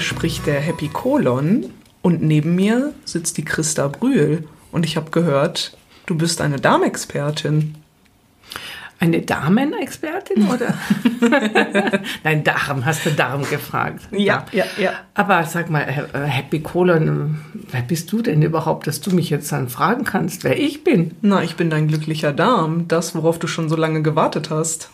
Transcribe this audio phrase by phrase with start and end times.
[0.00, 1.66] spricht der Happy Colon
[2.02, 4.46] und neben mir sitzt die Christa Brühl.
[4.72, 5.76] Und ich habe gehört,
[6.06, 7.74] du bist eine Darmexpertin.
[8.98, 10.74] Eine Damenexpertin oder?
[12.22, 14.02] Nein, Darm, hast du Darm gefragt.
[14.12, 14.92] Ja, ja, ja.
[15.14, 19.50] Aber sag mal, äh, Happy Colon, wer bist du denn überhaupt, dass du mich jetzt
[19.52, 21.12] dann fragen kannst, wer ich bin?
[21.22, 24.90] Na, ich bin dein glücklicher Darm, das, worauf du schon so lange gewartet hast.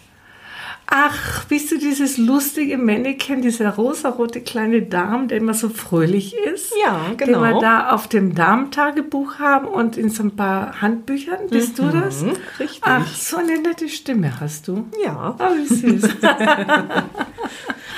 [0.89, 6.73] Ach, bist du dieses lustige Mannequin, dieser rosarote kleine Darm, der immer so fröhlich ist?
[6.81, 7.43] Ja, genau.
[7.45, 11.49] Den wir da auf dem Darmtagebuch haben und in so ein paar Handbüchern.
[11.51, 12.25] Bist Mhm, du das?
[12.61, 12.81] richtig.
[12.83, 14.87] Ach, so eine nette Stimme hast du.
[15.05, 16.03] Ja, Oh, wie süß.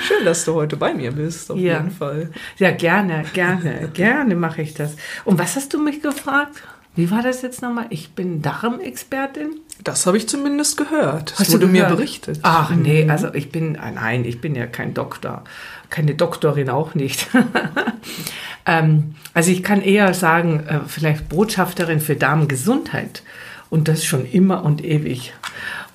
[0.07, 1.77] schön, dass du heute bei mir bist, auf Ja.
[1.77, 2.31] jeden Fall.
[2.57, 4.95] ja, gerne, gerne, gerne mache ich das.
[5.25, 6.63] Und was hast du mich gefragt?
[6.95, 7.85] Wie war das jetzt nochmal?
[7.91, 9.59] Ich bin Darmexpertin.
[9.83, 11.31] Das habe ich zumindest gehört.
[11.31, 11.97] Das Hast du wurde mir gehört?
[11.97, 12.39] berichtet.
[12.43, 15.43] Ach nee, also ich bin, ah, nein, ich bin ja kein Doktor.
[15.89, 17.27] Keine Doktorin auch nicht.
[18.65, 23.23] ähm, also ich kann eher sagen, äh, vielleicht Botschafterin für Darmgesundheit.
[23.69, 25.33] Und das schon immer und ewig.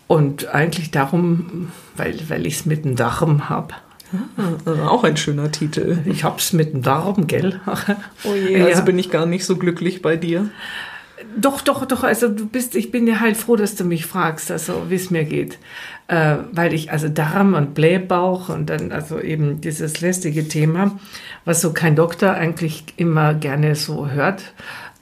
[0.07, 3.75] Und eigentlich darum, weil, weil ich es mit dem Darm habe.
[4.67, 5.99] Äh, Auch ein schöner Titel.
[6.05, 7.61] Ich hab's mit dem Darm, gell?
[8.23, 8.67] Oh je, Ja.
[8.67, 10.51] also bin ich gar nicht so glücklich bei dir.
[11.41, 12.03] Doch, doch, doch.
[12.05, 15.11] Also du bist, ich bin ja halt froh, dass du mich fragst, also wie es
[15.11, 15.59] mir geht.
[16.07, 20.99] Äh, weil ich, also Darm und Blähbauch und dann also eben dieses lästige Thema,
[21.45, 24.53] was so kein Doktor eigentlich immer gerne so hört.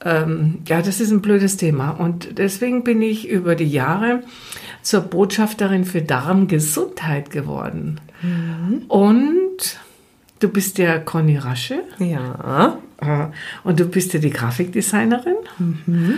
[0.05, 1.91] Ähm, ja, das ist ein blödes Thema.
[1.91, 4.23] Und deswegen bin ich über die Jahre
[4.81, 7.99] zur Botschafterin für Darmgesundheit geworden.
[8.87, 9.79] Und
[10.39, 11.83] du bist ja Conny Rasche.
[11.99, 12.77] Ja,
[13.63, 15.35] Und du bist ja die Grafikdesignerin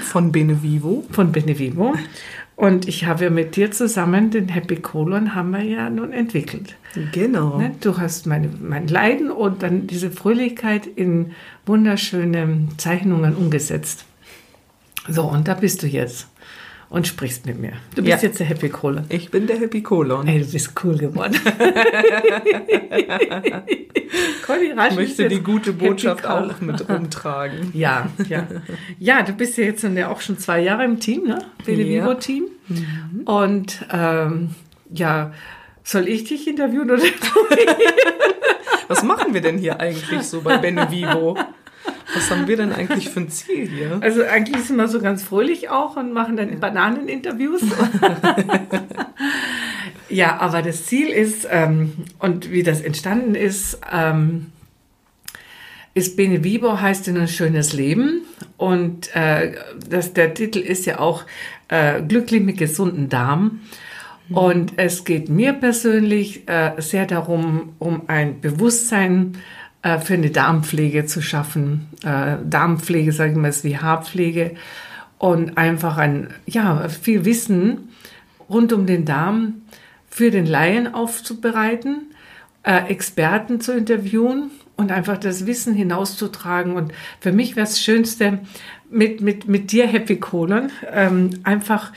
[0.01, 1.05] von Benevivo.
[1.11, 1.95] von Benevivo.
[2.55, 6.75] Und ich habe ja mit dir zusammen den Happy Colon haben wir ja nun entwickelt.
[7.11, 7.57] Genau.
[7.57, 7.75] Ne?
[7.81, 11.31] Du hast meine, mein Leiden und dann diese Fröhlichkeit in
[11.65, 14.05] wunderschöne Zeichnungen umgesetzt.
[15.09, 16.27] So, und da bist du jetzt
[16.95, 17.73] und sprichst mit mir.
[17.93, 18.29] Du bist Ja.
[18.29, 19.03] jetzt der Happy Colon.
[19.09, 20.25] Ich bin der Happy Colon.
[20.29, 21.35] Ey, du bist cool geworden.
[24.45, 27.71] Conny Rasch Ich möchte die gute Botschaft auch mit rumtragen.
[27.73, 28.47] Ja, ja.
[28.97, 31.39] Ja, du bist ja jetzt ja auch schon zwei Jahre im Team, ne?
[31.65, 32.45] Belevivo-Team.
[33.25, 34.51] Und ähm,
[34.93, 35.33] ja,
[35.83, 37.03] soll ich dich interviewen oder
[38.87, 41.37] Was machen wir denn hier eigentlich so bei Benevivo?
[42.13, 43.97] Was haben wir denn eigentlich für ein Ziel hier?
[44.01, 47.61] Also eigentlich sind wir so ganz fröhlich auch und machen dann Bananeninterviews.
[50.09, 54.47] ja, aber das Ziel ist, ähm, und wie das entstanden ist, ähm,
[55.93, 58.21] ist Bene Vivo heißt in ein schönes Leben.
[58.57, 59.53] Und äh,
[59.89, 61.23] das, der Titel ist ja auch
[61.69, 63.61] äh, Glücklich mit gesunden Darm.
[64.29, 69.37] Und es geht mir persönlich äh, sehr darum, um ein Bewusstsein
[69.85, 71.87] äh, für eine Darmpflege zu schaffen.
[72.03, 74.55] Äh, Darmpflege, sagen wir es wie Haarpflege.
[75.19, 77.89] Und einfach ein, ja, viel Wissen
[78.49, 79.61] rund um den Darm
[80.09, 82.07] für den Laien aufzubereiten,
[82.63, 86.75] äh, Experten zu interviewen und einfach das Wissen hinauszutragen.
[86.75, 88.39] Und für mich wäre das Schönste,
[88.89, 91.91] mit, mit, mit dir, Happy Colon, ähm, einfach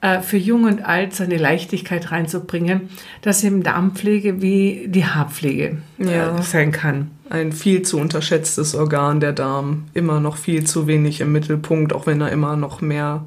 [0.00, 2.88] äh, für Jung und Alt seine Leichtigkeit reinzubringen,
[3.20, 6.38] dass eben Darmpflege wie die Haarpflege Ja.
[6.38, 7.10] äh, sein kann.
[7.30, 9.86] Ein viel zu unterschätztes Organ, der Darm.
[9.94, 13.24] Immer noch viel zu wenig im Mittelpunkt, auch wenn er immer noch mehr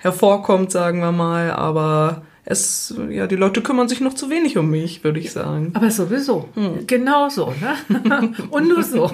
[0.00, 1.50] hervorkommt, sagen wir mal.
[1.50, 5.70] Aber es, ja, die Leute kümmern sich noch zu wenig um mich, würde ich sagen.
[5.74, 6.48] Aber sowieso.
[6.86, 8.32] Genau so, ne?
[8.50, 9.10] Und nur so.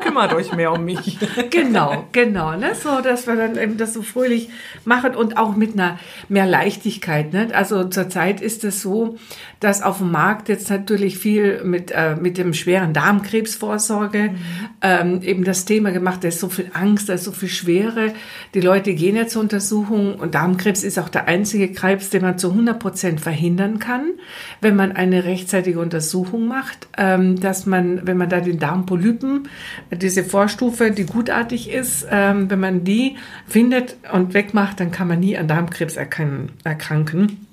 [0.00, 1.18] Kümmert euch mehr um mich.
[1.50, 2.76] genau, genau, ne?
[2.76, 4.48] So, dass wir dann eben das so fröhlich
[4.84, 7.48] machen und auch mit einer mehr Leichtigkeit, ne?
[7.52, 9.18] Also zurzeit ist es so,
[9.58, 14.34] dass auf dem Markt jetzt natürlich viel mit, äh, mit dem schweren Darmkrebsvorsorge
[14.82, 18.14] ähm, eben das Thema gemacht, da ist so viel Angst, da ist so viel Schwere.
[18.54, 22.38] Die Leute gehen ja zur Untersuchung und Darmkrebs ist auch der einzige Krebs, den man
[22.38, 24.12] zu 100 Prozent verhindern kann,
[24.60, 29.48] wenn man eine rechtzeitige Untersuchung macht, ähm, dass man, wenn man da den Darmpolypen,
[29.90, 33.16] diese Vorstufe, die gutartig ist, ähm, wenn man die
[33.46, 37.46] findet und wegmacht, dann kann man nie an Darmkrebs erkranken.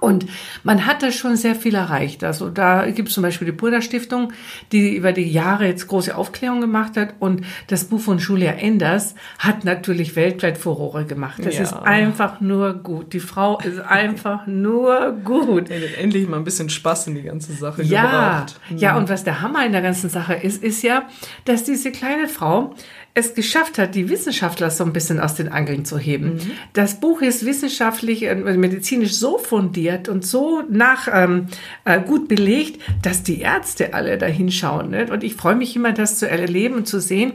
[0.00, 0.26] Und
[0.64, 2.24] man hat da schon sehr viel erreicht.
[2.24, 4.32] Also da gibt es zum Beispiel die Burda Stiftung,
[4.72, 7.14] die über die Jahre jetzt große Aufklärung gemacht hat.
[7.18, 11.40] Und das Buch von Julia Enders hat natürlich weltweit Furore gemacht.
[11.44, 11.62] Das Ja.
[11.62, 13.12] ist einfach nur gut.
[13.12, 15.70] Die Frau ist einfach nur gut.
[15.70, 18.02] Ey, Endlich mal ein bisschen Spaß in die ganze Sache Ja,
[18.46, 18.60] gebracht.
[18.76, 21.04] ja, und was der Hammer in der ganzen Sache ist, ist ja,
[21.44, 22.74] dass diese kleine Frau
[23.12, 26.34] es geschafft hat, die Wissenschaftler so ein bisschen aus den Angeln zu heben.
[26.34, 26.40] Mhm.
[26.72, 31.48] Das Buch ist wissenschaftlich und medizinisch so fundiert und so nach ähm,
[31.84, 34.90] äh, gut belegt, dass die Ärzte alle da hinschauen.
[34.90, 35.06] Ne?
[35.10, 37.32] Und ich freue mich immer, das zu erleben und zu sehen,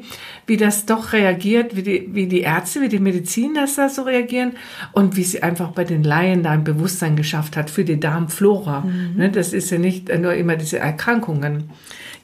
[0.47, 4.53] wie das doch reagiert, wie die, wie die Ärzte, wie die Mediziner da so reagieren
[4.93, 8.81] und wie sie einfach bei den Laien da ein Bewusstsein geschafft hat für die Darmflora.
[8.81, 9.13] Mhm.
[9.17, 9.29] Ne?
[9.29, 11.69] Das ist ja nicht nur immer diese Erkrankungen.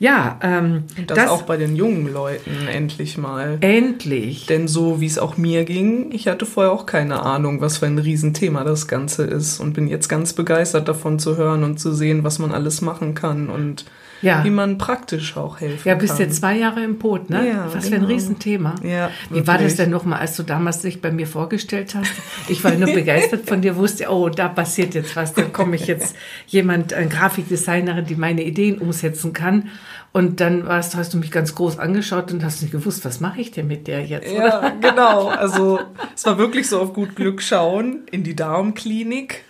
[0.01, 3.59] Ja, ähm, das, das auch bei den jungen Leuten endlich mal.
[3.61, 4.47] Endlich.
[4.47, 7.85] Denn so wie es auch mir ging, ich hatte vorher auch keine Ahnung, was für
[7.85, 11.93] ein Riesenthema das Ganze ist und bin jetzt ganz begeistert davon zu hören und zu
[11.93, 13.85] sehen, was man alles machen kann und
[14.21, 14.43] ja.
[14.43, 15.89] wie man praktisch auch helfen kann.
[15.89, 17.47] Ja, bist jetzt zwei Jahre im Boot, ne?
[17.47, 17.81] Ja, Was genau.
[17.81, 18.07] für ein genau.
[18.07, 18.75] Riesenthema.
[18.83, 22.11] Ja, wie war das denn nochmal, als du damals dich bei mir vorgestellt hast?
[22.47, 25.87] Ich war nur begeistert von dir, wusste, oh, da passiert jetzt was, da komme ich
[25.87, 26.15] jetzt
[26.47, 29.69] jemand, eine Grafikdesignerin, die meine Ideen umsetzen kann.
[30.13, 33.39] Und dann warst, hast du mich ganz groß angeschaut und hast nicht gewusst, was mache
[33.39, 34.29] ich denn mit der jetzt?
[34.29, 35.27] Ja, genau.
[35.29, 35.79] Also
[36.13, 39.45] es war wirklich so auf gut Glück schauen in die Darmklinik.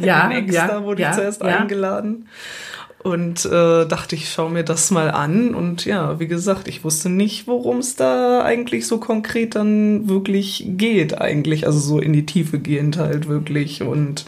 [0.00, 1.58] Ja, Exter ja, wurde ja, ich zuerst ja.
[1.58, 2.26] eingeladen
[3.06, 5.54] und äh, dachte, ich schaue mir das mal an.
[5.54, 10.64] Und ja, wie gesagt, ich wusste nicht, worum es da eigentlich so konkret dann wirklich
[10.70, 11.68] geht, eigentlich.
[11.68, 13.80] Also so in die Tiefe gehend halt wirklich.
[13.80, 14.24] Und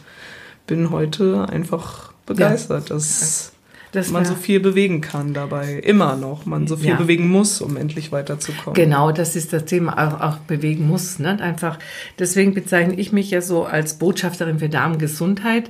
[0.68, 2.94] bin heute einfach begeistert, ja.
[2.94, 3.50] dass,
[3.90, 5.80] dass man so viel bewegen kann dabei.
[5.80, 6.46] Immer noch.
[6.46, 6.96] Man so viel ja.
[6.96, 8.74] bewegen muss, um endlich weiterzukommen.
[8.74, 11.18] Genau, das ist das Thema, auch, auch bewegen muss.
[11.18, 11.40] Ne?
[11.40, 11.80] Einfach,
[12.20, 15.68] deswegen bezeichne ich mich ja so als Botschafterin für Darmgesundheit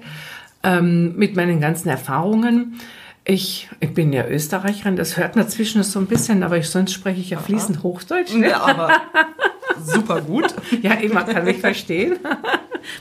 [0.63, 2.81] ähm, mit meinen ganzen Erfahrungen.
[3.25, 6.93] Ich, ich bin ja Österreicherin, das hört man zwischen so ein bisschen, aber ich, sonst
[6.93, 8.33] spreche ich ja fließend Hochdeutsch.
[8.35, 8.49] Ne?
[8.49, 8.91] Ja, aber
[9.85, 10.55] super gut.
[10.81, 12.19] ja, immer kann mich verstehen.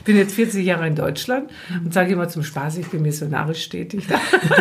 [0.04, 1.50] Bin jetzt 40 Jahre in Deutschland
[1.84, 4.04] und sage immer zum Spaß, ich bin missionarisch tätig,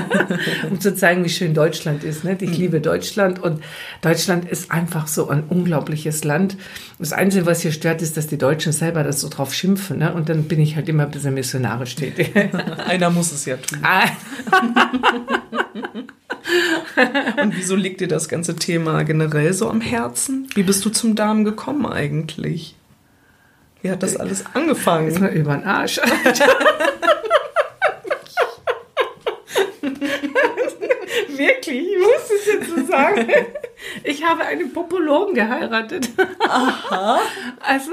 [0.69, 2.23] um zu zeigen, wie schön Deutschland ist.
[2.23, 2.41] Nicht?
[2.41, 3.61] Ich liebe Deutschland und
[4.01, 6.57] Deutschland ist einfach so ein unglaubliches Land.
[6.99, 9.99] Das Einzige, was hier stört, ist, dass die Deutschen selber das so drauf schimpfen.
[9.99, 10.13] Ne?
[10.13, 12.31] Und dann bin ich halt immer ein bisschen missionarisch tätig.
[12.87, 13.79] Einer muss es ja tun.
[13.81, 14.07] Ah.
[17.41, 20.47] Und wieso liegt dir das ganze Thema generell so am Herzen?
[20.55, 22.76] Wie bist du zum Darm gekommen eigentlich?
[23.81, 25.07] Wie hat das alles angefangen?
[25.07, 25.99] Ist mal über den Arsch.
[31.37, 33.27] Wirklich, ich muss es jetzt so sagen.
[34.03, 36.09] Ich habe einen Popologen geheiratet.
[36.39, 37.19] Aha.
[37.59, 37.91] Also,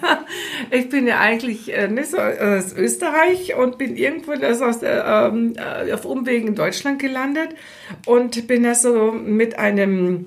[0.70, 5.54] ich bin ja eigentlich äh, nicht so aus Österreich und bin irgendwo aus der, ähm,
[5.56, 7.50] äh, auf Umwegen in Deutschland gelandet
[8.06, 10.26] und bin da so mit einem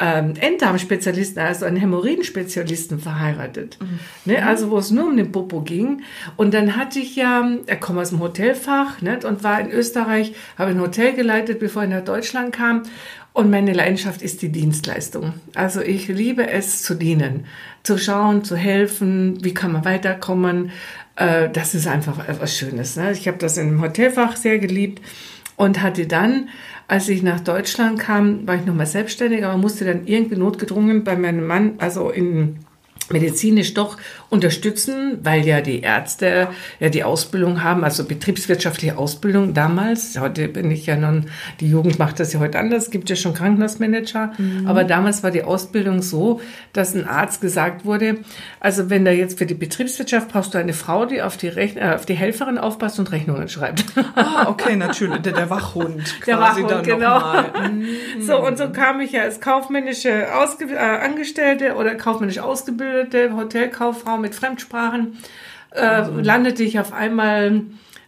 [0.00, 3.78] ähm, Enddarmspezialisten, also einen Hämorrhoidenspezialisten verheiratet.
[3.80, 3.98] Mhm.
[4.24, 6.02] Ne, also wo es nur um den Popo ging.
[6.36, 10.34] Und dann hatte ich ja, er komme aus dem Hotelfach ne, und war in Österreich,
[10.58, 12.82] habe ein Hotel geleitet, bevor ich nach Deutschland kam.
[13.32, 15.32] Und meine Leidenschaft ist die Dienstleistung.
[15.54, 17.46] Also ich liebe es zu dienen,
[17.82, 20.70] zu schauen, zu helfen, wie kann man weiterkommen.
[21.16, 22.96] Äh, das ist einfach etwas Schönes.
[22.96, 23.12] Ne?
[23.12, 25.00] Ich habe das im Hotelfach sehr geliebt
[25.56, 26.48] und hatte dann
[26.88, 31.16] als ich nach Deutschland kam, war ich nochmal selbstständig, aber musste dann irgendwie notgedrungen bei
[31.16, 32.58] meinem Mann, also in
[33.12, 33.96] medizinisch doch
[34.30, 36.48] unterstützen, weil ja die Ärzte
[36.80, 40.18] ja die Ausbildung haben, also betriebswirtschaftliche Ausbildung damals.
[40.18, 41.26] Heute bin ich ja nun,
[41.60, 44.32] die Jugend macht das ja heute anders, gibt ja schon Krankenhausmanager.
[44.38, 44.66] Mhm.
[44.66, 46.40] Aber damals war die Ausbildung so,
[46.72, 48.18] dass ein Arzt gesagt wurde,
[48.60, 51.78] also wenn da jetzt für die Betriebswirtschaft brauchst du eine Frau, die auf die, Rechn
[51.78, 53.84] äh, auf die Helferin aufpasst und Rechnungen schreibt.
[54.14, 55.18] Ah, okay, natürlich.
[55.22, 57.42] Der, der Wachhund der Wachhund, dann genau.
[57.42, 57.86] Mhm.
[58.20, 62.38] So, und so kam ich ja als kaufmännische Ausge äh, Angestellte oder kaufmännisch
[63.02, 65.18] ausgebildete Hotelkauffrau mit Fremdsprachen,
[65.70, 66.20] äh, also.
[66.20, 67.62] landete ich auf einmal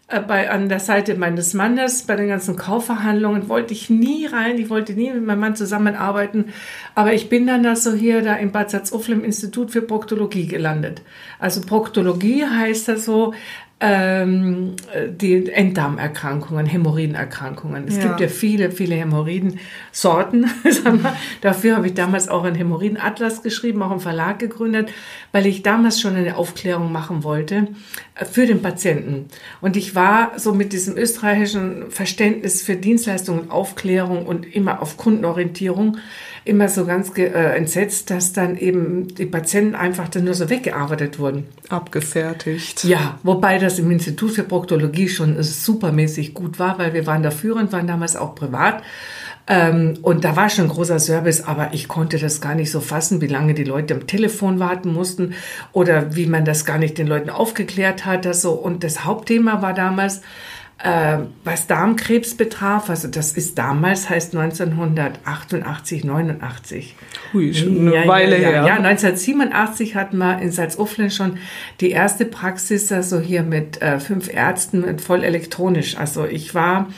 [0.09, 4.59] äh, bei, an der Seite meines Mannes bei den ganzen Kaufverhandlungen wollte ich nie rein,
[4.59, 6.53] ich wollte nie mit meinem Mann zusammenarbeiten,
[6.95, 11.03] aber ich bin dann also hier da im Bad Salzuflen im Institut für Proktologie gelandet.
[11.39, 13.35] Also Proktologie heißt das so,
[13.81, 14.77] ähm,
[15.09, 17.89] die Enddarmerkrankungen, Hämorrhoidenerkrankungen.
[17.89, 18.05] Es ja.
[18.05, 20.49] gibt ja viele, viele Hämorrhoidensorten.
[21.41, 24.91] Dafür habe ich damals auch einen Hämorrhoidenatlas geschrieben, auch einen Verlag gegründet,
[25.33, 27.69] weil ich damals schon eine Aufklärung machen wollte
[28.15, 29.27] äh, für den Patienten.
[29.61, 35.99] Und ich war so mit diesem österreichischen Verständnis für Dienstleistungen, Aufklärung und immer auf Kundenorientierung
[36.45, 41.19] immer so ganz äh, entsetzt, dass dann eben die Patienten einfach dann nur so weggearbeitet
[41.19, 41.47] wurden.
[41.71, 42.85] Abgefertigt.
[42.85, 47.31] Ja, wobei das im Institut für Proktologie schon supermäßig gut war, weil wir waren da
[47.31, 48.83] führend, waren damals auch privat.
[49.47, 52.81] Ähm, und da war schon ein großer Service, aber ich konnte das gar nicht so
[52.81, 55.35] fassen, wie lange die Leute am Telefon warten mussten
[55.73, 58.25] oder wie man das gar nicht den Leuten aufgeklärt hat.
[58.25, 58.53] Das so.
[58.53, 60.23] Und das Hauptthema war damals,
[60.85, 66.95] Äh, was Darmkrebs betraf, also das ist damals, heißt 1988, 89.
[67.33, 68.67] Hui, schon eine ja, Weile ja, her.
[68.67, 71.39] Ja, 1987 hatten wir in Salzuflen schon
[71.81, 75.97] die erste Praxis, also hier mit äh, fünf Ärzten, mit voll elektronisch.
[75.97, 76.89] Also ich war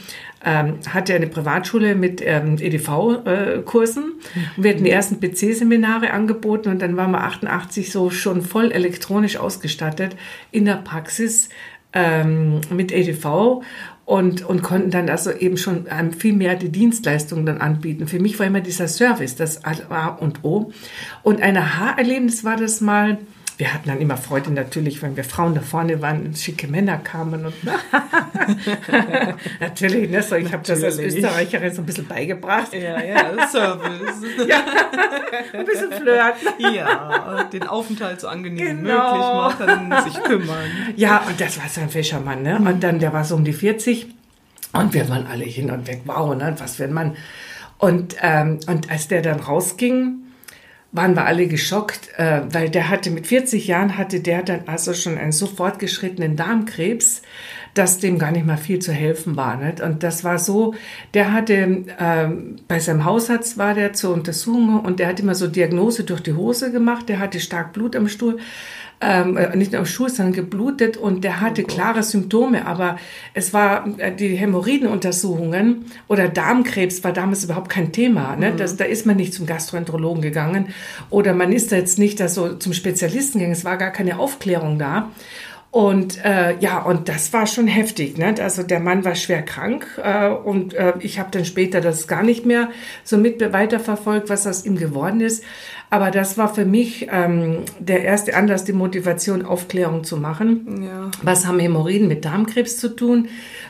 [0.45, 4.05] ähm, hatte eine Privatschule mit ähm, EDV-Kursen.
[4.05, 8.71] Äh, wir hatten die ersten PC-Seminare angeboten und dann waren wir 88 so schon voll
[8.71, 10.17] elektronisch ausgestattet
[10.51, 11.49] in der Praxis
[11.97, 13.63] ähm, mit EDV
[14.05, 18.07] und, und konnten dann also eben schon ähm, viel mehr die Dienstleistungen dann anbieten.
[18.07, 20.71] Für mich war immer dieser Service das A und O.
[21.23, 23.19] Und ein Aha-Erlebnis war das mal,
[23.59, 27.47] wir hatten dann immer Freude natürlich, wenn wir Frauen da vorne waren, schicke Männer kamen
[27.47, 27.55] und
[29.61, 32.75] natürlich, ne, so, ich habe das als Österreicherin so ein bisschen beigebracht.
[32.75, 34.23] Ja, ja, Service.
[34.47, 34.63] ja,
[35.55, 36.75] ein bisschen flirten.
[36.75, 39.47] Ja, den Aufenthalt so angenehm genau.
[39.49, 40.71] möglich machen, sich kümmern.
[40.97, 42.57] Ja, und das war so ein Fischermann, ne?
[42.59, 44.07] Und dann, der war so um die 40
[44.75, 46.03] und wir waren alle hin und weg.
[46.05, 46.55] Wow, ne?
[46.59, 47.17] Was für ein Mann.
[47.79, 50.26] Und, ähm, und als der dann rausging,
[50.97, 54.95] waren wir alle geschockt, äh, weil der hatte mit 40 Jahren hatte der dann also
[54.95, 57.23] schon einen so fortgeschrittenen Darmkrebs,
[57.75, 59.57] dass dem gar nicht mal viel zu helfen war.
[59.57, 59.81] Nicht?
[59.81, 60.75] Und das war so,
[61.15, 62.29] der hatte äh,
[62.67, 66.33] bei seinem Hausarzt war der zur Untersuchung und der hat immer so Diagnose durch die
[66.33, 68.39] Hose gemacht, der hatte stark Blut am Stuhl
[69.01, 72.99] ähm, äh, nicht nur am Schuh, sondern geblutet und der hatte oh klare Symptome, aber
[73.35, 78.37] es war äh, die Hämorrhoidenuntersuchungen oder Darmkrebs war damals überhaupt kein Thema.
[78.37, 78.53] Ne?
[78.53, 78.57] Mhm.
[78.57, 80.69] Das, da ist man nicht zum Gastroenterologen gegangen
[81.11, 83.53] oder man ist da jetzt nicht da so zum Spezialisten gegangen.
[83.53, 85.11] Es war gar keine Aufklärung da.
[85.77, 88.17] Und äh, ja, und das war schon heftig.
[88.17, 88.35] Ne?
[88.41, 92.23] Also der Mann war schwer krank äh, und äh, ich habe dann später das gar
[92.23, 92.71] nicht mehr
[93.05, 95.45] so mit weiterverfolgt, was aus ihm geworden ist.
[95.89, 100.83] Aber das war für mich ähm, der erste Anlass, die Motivation, Aufklärung zu machen.
[100.83, 101.11] Ja.
[101.23, 103.29] Was haben Hämorrhoiden mit Darmkrebs zu tun?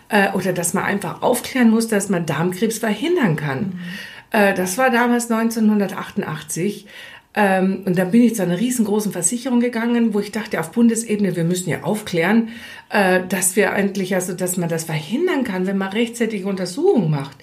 [0.08, 3.58] Äh, oder dass man einfach aufklären muss, dass man Darmkrebs verhindern kann.
[3.58, 3.78] Mhm.
[4.30, 6.86] Äh, das war damals 1988.
[7.34, 11.36] Ähm, und dann bin ich zu einer riesengroßen Versicherung gegangen, wo ich dachte, auf Bundesebene,
[11.36, 12.48] wir müssen ja aufklären,
[12.88, 17.36] äh, dass wir eigentlich, also, dass man das verhindern kann, wenn man rechtzeitig Untersuchungen macht.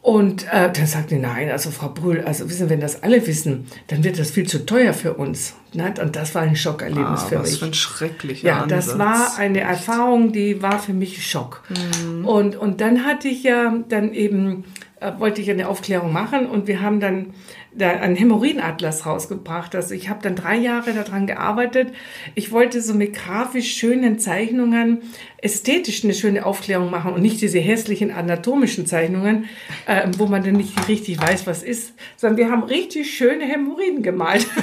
[0.00, 3.66] Und äh, dann sagte die, nein, also Frau Brühl, also wissen, wenn das alle wissen,
[3.88, 5.54] dann wird das viel zu teuer für uns.
[5.74, 5.92] Ne?
[6.00, 7.58] Und das war ein Schockerlebnis ah, für was mich.
[7.58, 8.86] Für ein schrecklicher Ja, Ansatz.
[8.86, 11.62] das war eine Erfahrung, die war für mich Schock.
[11.68, 12.24] Mhm.
[12.24, 14.64] Und, und dann hatte ich ja dann eben,
[15.00, 17.34] äh, wollte ich eine Aufklärung machen und wir haben dann
[17.72, 19.74] da einen Hämorrhoidenatlas rausgebracht.
[19.74, 21.92] Also ich habe dann drei Jahre daran gearbeitet.
[22.34, 25.02] Ich wollte so mit grafisch schönen Zeichnungen
[25.40, 29.48] ästhetisch eine schöne Aufklärung machen und nicht diese hässlichen anatomischen Zeichnungen,
[29.86, 34.02] äh, wo man dann nicht richtig weiß, was ist, sondern wir haben richtig schöne Hämorrhoiden
[34.02, 34.46] gemalt.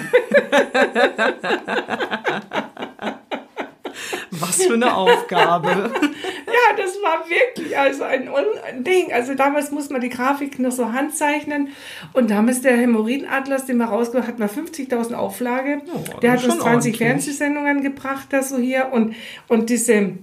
[4.32, 5.92] Was für eine Aufgabe.
[7.06, 9.12] ja, das war wirklich also ein, ein, Ding.
[9.14, 11.70] Also damals muss man die Grafik noch so handzeichnen
[12.14, 15.82] und damals der Hämorrhoidenatlas, den wir rausgebracht hat, war 50.000 Auflage.
[15.94, 16.98] Oh, der hat uns 20 ordentlich.
[16.98, 19.16] Fernsehsendungen gebracht, das so hier und,
[19.48, 20.14] und diese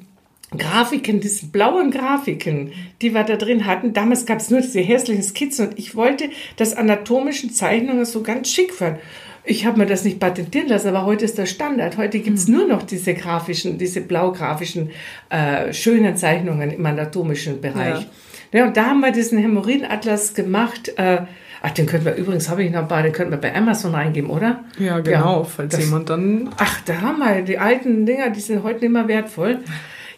[0.56, 3.94] Grafiken, diese blauen Grafiken, die wir da drin hatten.
[3.94, 8.50] Damals gab es nur diese hässlichen Skizzen und ich wollte, dass anatomischen Zeichnungen so ganz
[8.50, 8.98] schick werden.
[9.44, 11.96] Ich habe mir das nicht patentieren lassen, aber heute ist der Standard.
[11.96, 12.56] Heute gibt's mhm.
[12.56, 14.90] nur noch diese grafischen, diese blaugrafischen,
[15.30, 18.06] äh, schönen Zeichnungen im anatomischen Bereich.
[18.52, 18.60] Ja.
[18.60, 18.66] ja.
[18.66, 20.92] und da haben wir diesen Hämorrhoidenatlas gemacht.
[20.96, 21.22] Äh,
[21.60, 23.94] ach, den können wir übrigens, habe ich noch ein paar, den könnten wir bei Amazon
[23.94, 24.64] reingeben, oder?
[24.78, 26.50] Ja, genau, ja, falls das, jemand dann...
[26.58, 29.58] Ach, da haben wir die alten Dinger, die sind heute nicht mehr wertvoll.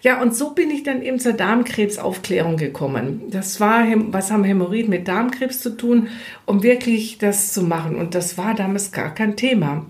[0.04, 3.22] Ja, und so bin ich dann eben zur Darmkrebsaufklärung gekommen.
[3.30, 6.08] Das war, was haben Hämorrhoiden mit Darmkrebs zu tun,
[6.44, 7.96] um wirklich das zu machen.
[7.96, 9.86] Und das war damals gar kein Thema.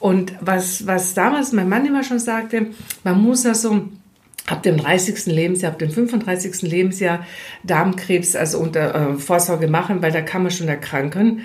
[0.00, 2.68] Und was, was damals mein Mann immer schon sagte,
[3.04, 3.82] man muss also
[4.46, 5.26] ab dem 30.
[5.26, 6.62] Lebensjahr, ab dem 35.
[6.62, 7.26] Lebensjahr
[7.62, 11.42] Darmkrebs also unter äh, Vorsorge machen, weil da kann man schon erkranken.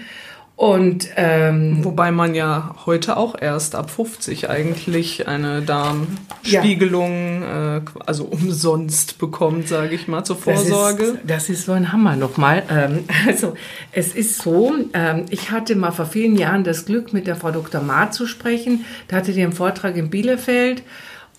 [0.56, 7.78] Und ähm, wobei man ja heute auch erst ab 50 eigentlich eine Darmspiegelung, ja.
[7.78, 11.04] äh, also umsonst bekommt, sage ich mal, zur Vorsorge.
[11.04, 12.64] Das ist, das ist so ein Hammer nochmal.
[12.70, 13.56] Ähm, also
[13.92, 17.50] es ist so, ähm, ich hatte mal vor vielen Jahren das Glück, mit der Frau
[17.50, 17.82] Dr.
[17.82, 18.86] Ma zu sprechen.
[19.08, 20.84] Da hatte die einen Vortrag in Bielefeld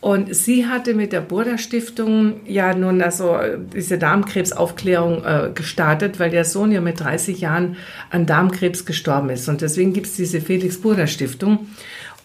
[0.04, 3.38] und sie hatte mit der Burda Stiftung ja nun also
[3.72, 7.78] diese Darmkrebsaufklärung äh, gestartet, weil der Sohn ja mit 30 Jahren
[8.10, 9.48] an Darmkrebs gestorben ist.
[9.48, 11.68] Und deswegen gibt es diese Felix Burda Stiftung.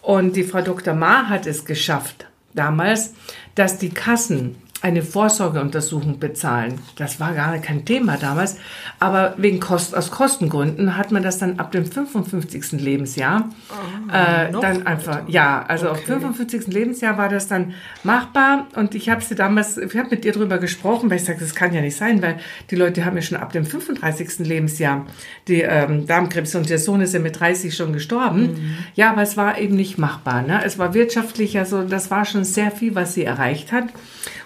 [0.02, 0.92] Und die Frau Dr.
[0.92, 3.14] Ma hat es geschafft, damals,
[3.54, 6.78] dass die Kassen eine Vorsorgeuntersuchung bezahlen.
[6.96, 8.56] Das war gar kein Thema damals,
[8.98, 12.72] aber wegen Kost, aus Kostengründen hat man das dann ab dem 55.
[12.80, 15.24] Lebensjahr Oh, äh, dann einfach, weiter.
[15.28, 15.98] ja, also Okay.
[15.98, 16.66] auf 55.
[16.68, 20.58] Lebensjahr war das dann machbar und ich habe sie damals, ich habe mit ihr drüber
[20.58, 22.38] gesprochen, weil ich sage, das kann ja nicht sein, weil
[22.70, 24.38] die Leute haben ja schon ab dem 35.
[24.46, 25.06] Lebensjahr
[25.48, 28.52] die ähm, Darmkrebs und der Sohn ist ja mit 30 schon gestorben.
[28.52, 28.74] Mhm.
[28.94, 30.42] Ja, aber es war eben nicht machbar.
[30.42, 30.60] Ne?
[30.64, 33.84] Es war wirtschaftlich, also das war schon sehr viel, was sie erreicht hat.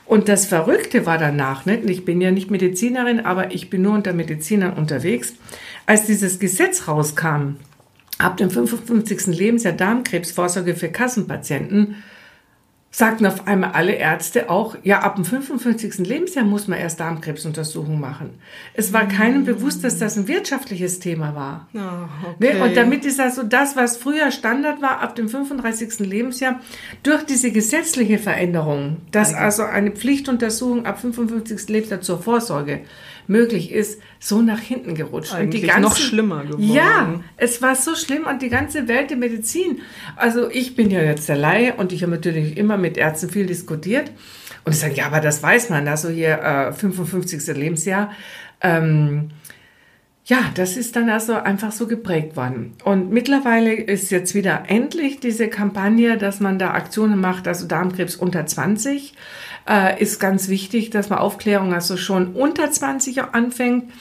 [0.07, 1.89] Und das Verrückte war danach, nicht?
[1.89, 5.35] ich bin ja nicht Medizinerin, aber ich bin nur unter Medizinern unterwegs,
[5.87, 7.57] als dieses Gesetz rauskam,
[8.19, 9.27] ab dem 55.
[9.29, 12.03] Lebensjahr Darmkrebsvorsorge für Kassenpatienten,
[12.95, 16.07] sagten auf einmal alle Ärzte auch, ja, ab dem 55.
[16.07, 18.39] Lebensjahr muss man erst Darmkrebsuntersuchungen machen.
[18.75, 21.67] Es war keinem bewusst, dass das ein wirtschaftliches Thema war.
[21.73, 22.09] Ne?
[22.39, 22.61] okay.
[22.63, 26.07] Und damit ist also das, was früher Standard war, ab dem 35.
[26.07, 26.61] Lebensjahr,
[27.03, 31.69] durch diese gesetzliche Veränderung, dass also eine Pflichtuntersuchung ab 55.
[31.71, 32.83] Lebensjahr zur Vorsorge
[33.27, 35.35] möglich ist, so nach hinten gerutscht.
[35.35, 36.73] Eigentlich noch schlimmer geworden.
[36.73, 39.81] Ja, es war so schlimm und die ganze Welt der Medizin.
[40.17, 43.47] Also ich bin ja jetzt der Laie und ich habe natürlich immer mit Ärzten viel
[43.47, 44.11] diskutiert.
[44.65, 47.55] Und ich sage, ja, aber das weiß man, also hier äh, 55.
[47.57, 48.13] Lebensjahr.
[48.61, 49.31] Ähm,
[50.27, 52.73] ja, das ist dann also einfach so geprägt worden.
[52.83, 58.17] Und mittlerweile ist jetzt wieder endlich diese Kampagne, dass man da Aktionen macht, also Darmkrebs
[58.17, 59.13] unter 20,
[59.69, 63.93] äh, ist ganz wichtig, dass man Aufklärung also schon unter 20 auch anfängt,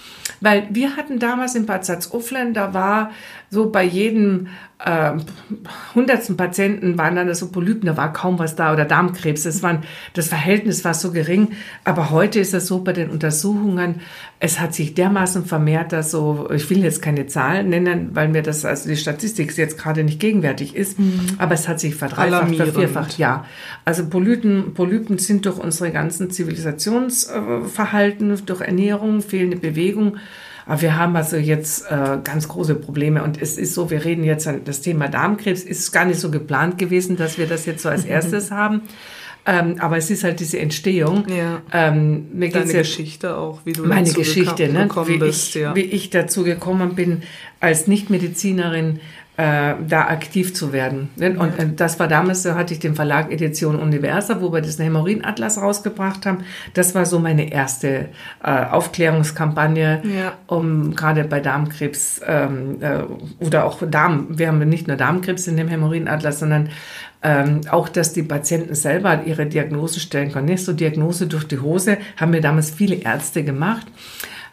[0.42, 3.12] weil wir hatten damals in Bad Salzuflen, da war
[3.54, 4.48] so bei jedem
[4.80, 5.12] äh,
[5.94, 9.44] hundertsten Patienten waren dann so Polypen, da war kaum was da oder Darmkrebs.
[9.44, 9.84] Das, waren,
[10.14, 11.50] das Verhältnis war so gering.
[11.84, 14.02] Aber heute ist es so bei den Untersuchungen,
[14.40, 18.42] es hat sich dermaßen vermehrt, dass so, ich will jetzt keine Zahlen nennen, weil mir
[18.42, 20.98] das, also die Statistik jetzt gerade nicht gegenwärtig ist,
[21.38, 23.46] aber es hat sich verdreifacht, vervierfacht, ja.
[23.86, 30.18] Also Polypen, Polypen sind durch unsere ganzen Zivilisationsverhalten, durch Ernährung, fehlende Bewegung,
[30.66, 34.24] aber wir haben also jetzt äh, ganz große Probleme und es ist so, wir reden
[34.24, 37.84] jetzt an das Thema Darmkrebs, ist gar nicht so geplant gewesen, dass wir das jetzt
[37.84, 38.82] so als erstes haben.
[39.46, 41.26] Ähm, aber es ist halt diese Entstehung.
[41.28, 41.62] Ja.
[41.74, 44.84] Ähm, mir Deine ja, Geschichte auch, wie du meine dazu Geschichte, ne?
[44.84, 45.50] gekommen wie, bist.
[45.50, 45.76] ich, ja.
[45.76, 47.24] wie ich dazu gekommen bin,
[47.60, 49.02] als Nichtmedizinerin
[49.36, 51.10] äh, da aktiv zu werden.
[51.16, 51.32] Ne?
[51.38, 54.84] Und äh, das war damals, da hatte ich den Verlag Edition Universa, wo wir diesen
[54.84, 56.40] Hämorrhoidenatlas rausgebracht haben.
[56.76, 58.10] Das war so meine erste
[58.44, 60.34] äh, Aufklärungskampagne, Ja.
[60.48, 63.04] um gerade bei Darmkrebs ähm, äh,
[63.44, 66.70] oder auch Darm, wir haben nicht nur Darmkrebs in dem Hämorrhoidenatlas, sondern
[67.24, 70.46] ähm, auch, dass die Patienten selber ihre Diagnosen stellen können.
[70.46, 73.88] Nicht so Diagnose durch die Hose, haben mir damals viele Ärzte gemacht.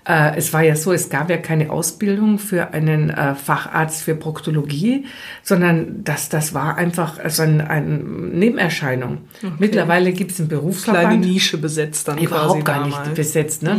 [0.06, 4.14] Äh, es war ja so, es gab ja keine Ausbildung für einen äh, Facharzt für
[4.14, 5.06] Proktologie,
[5.42, 9.18] sondern das, das war einfach also ein, eine Nebenerscheinung.
[9.58, 13.06] Mittlerweile gibt es einen Kleine Berufsverband Nische besetzt dann überhaupt gar damals.
[13.06, 13.62] nicht besetzt.
[13.62, 13.78] Ne?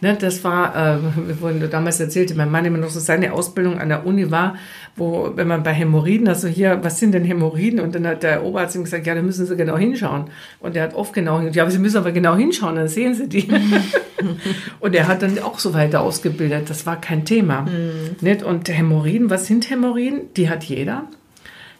[0.00, 3.78] Ne, das war, äh, wir wurden damals erzählte mein Mann immer noch so, seine Ausbildung
[3.78, 4.56] an der Uni war,
[4.96, 7.80] wo, wenn man bei Hämorrhoiden, also hier, was sind denn Hämorrhoiden?
[7.80, 10.24] Und dann hat der Oberarzt ihm gesagt, ja, da müssen Sie genau hinschauen.
[10.60, 13.14] Und er hat oft genau hingeschaut, ja, aber Sie müssen aber genau hinschauen, dann sehen
[13.14, 13.46] Sie die.
[14.80, 17.66] und er hat dann auch so weiter ausgebildet, das war kein Thema.
[18.22, 18.42] Nicht?
[18.42, 20.32] Und Hämorrhoiden, was sind Hämorrhoiden?
[20.34, 21.04] Die hat jeder.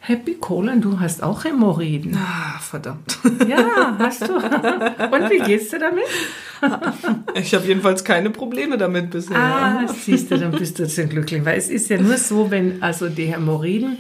[0.07, 2.16] Happy Colon, du hast auch Hämorrhoiden.
[2.16, 3.19] Ah, verdammt.
[3.49, 4.35] Ja, hast du.
[4.35, 6.05] Und wie geht's dir damit?
[7.35, 9.37] Ich habe jedenfalls keine Probleme damit bisher.
[9.37, 11.45] Ah, siehst du, dann bist du jetzt glücklich.
[11.45, 13.99] Weil es ist ja nur so, wenn also die Hämorrhoiden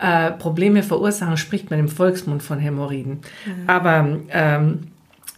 [0.00, 3.18] äh, Probleme verursachen, spricht man im Volksmund von Hämorrhoiden.
[3.66, 4.78] Aber ähm,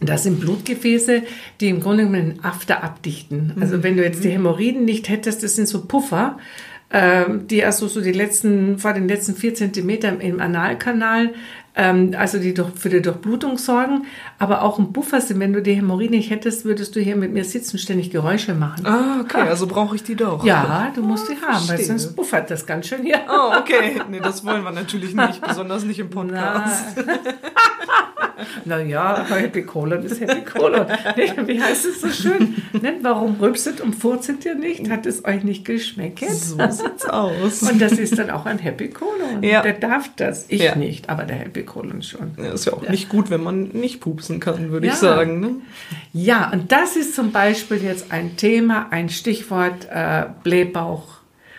[0.01, 1.23] das sind Blutgefäße,
[1.61, 3.53] die im Grunde genommen den After abdichten.
[3.59, 6.37] Also wenn du jetzt die Hämorrhoiden nicht hättest, das sind so Puffer,
[6.95, 11.33] ähm, die also so die letzten, vor den letzten vier Zentimetern im Analkanal,
[11.75, 14.05] ähm, also die durch, für die Durchblutung sorgen,
[14.39, 15.39] aber auch ein Buffer sind.
[15.39, 18.85] Wenn du die Hämorrhoiden nicht hättest, würdest du hier mit mir sitzen, ständig Geräusche machen.
[18.85, 20.43] Ah, okay, also brauche ich die doch.
[20.45, 21.85] Ja, du musst die haben, weil verstehe.
[21.85, 23.21] sonst buffert das ganz schön hier.
[23.29, 24.01] Oh, okay.
[24.09, 26.97] Nee, das wollen wir natürlich nicht, besonders nicht im Podcast.
[28.65, 30.85] Naja, Happy Colon ist Happy Colon.
[31.45, 32.55] Wie heißt es so schön?
[33.01, 34.89] Warum rülpset und furzet ihr nicht?
[34.89, 36.19] Hat es euch nicht geschmeckt?
[36.29, 37.63] So sieht's aus.
[37.63, 39.41] Und das ist dann auch ein Happy Colon.
[39.41, 39.61] Ja.
[39.61, 40.45] Der darf das.
[40.49, 40.75] Ich Ja.
[40.75, 42.31] nicht, aber der Happy Colon schon.
[42.37, 44.93] Ja, ist ja auch nicht gut, wenn man nicht pupsen kann, würde Ja.
[44.93, 45.39] ich sagen.
[45.39, 45.49] Ne?
[46.13, 51.14] Ja, und das ist zum Beispiel jetzt ein Thema, ein Stichwort äh, Blähbauch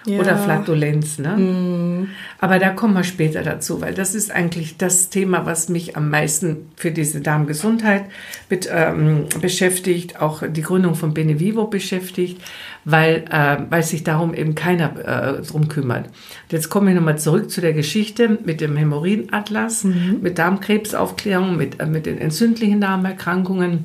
[0.06, 0.20] Ja.
[0.20, 1.18] oder Flatulenz.
[1.18, 2.08] Ne?
[2.38, 6.10] Aber da kommen wir später dazu, weil das ist eigentlich das Thema, was mich am
[6.10, 8.04] meisten für diese Darmgesundheit
[8.48, 12.40] mit, ähm, beschäftigt, auch die Gründung von Benevivo beschäftigt,
[12.84, 16.08] weil, äh, weil sich darum eben keiner äh, drum kümmert.
[16.50, 21.86] Jetzt komme ich nochmal zurück zu der Geschichte mit dem Hämorrhoidenatlas, mit Darmkrebsaufklärung, mit, äh,
[21.86, 23.84] mit den entzündlichen Darmerkrankungen.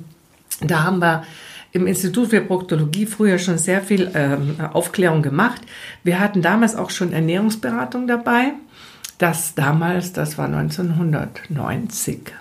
[0.62, 1.24] Da haben wir
[1.72, 5.62] im Institut für Proktologie früher schon sehr viel ähm, Aufklärung gemacht.
[6.04, 8.54] Wir hatten damals auch schon Ernährungsberatung dabei.
[9.18, 12.34] Das damals, das war 1990.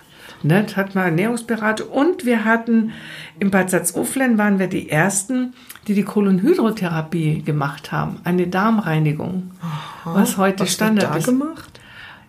[0.43, 2.93] Ne, hatten wir Ernährungsberatung und wir hatten
[3.39, 5.53] im Bad Salzuflen waren wir die ersten,
[5.87, 11.25] die die Kolonhydrotherapie gemacht haben, eine Darmreinigung, Aha, was heute was Standard ist.
[11.25, 11.80] gemacht?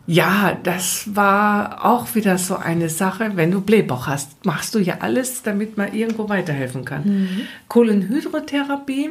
[0.07, 3.33] Ja, das war auch wieder so eine Sache.
[3.35, 7.47] Wenn du Blähbauch hast, machst du ja alles, damit man irgendwo weiterhelfen kann.
[7.69, 9.11] Kohlenhydrotherapie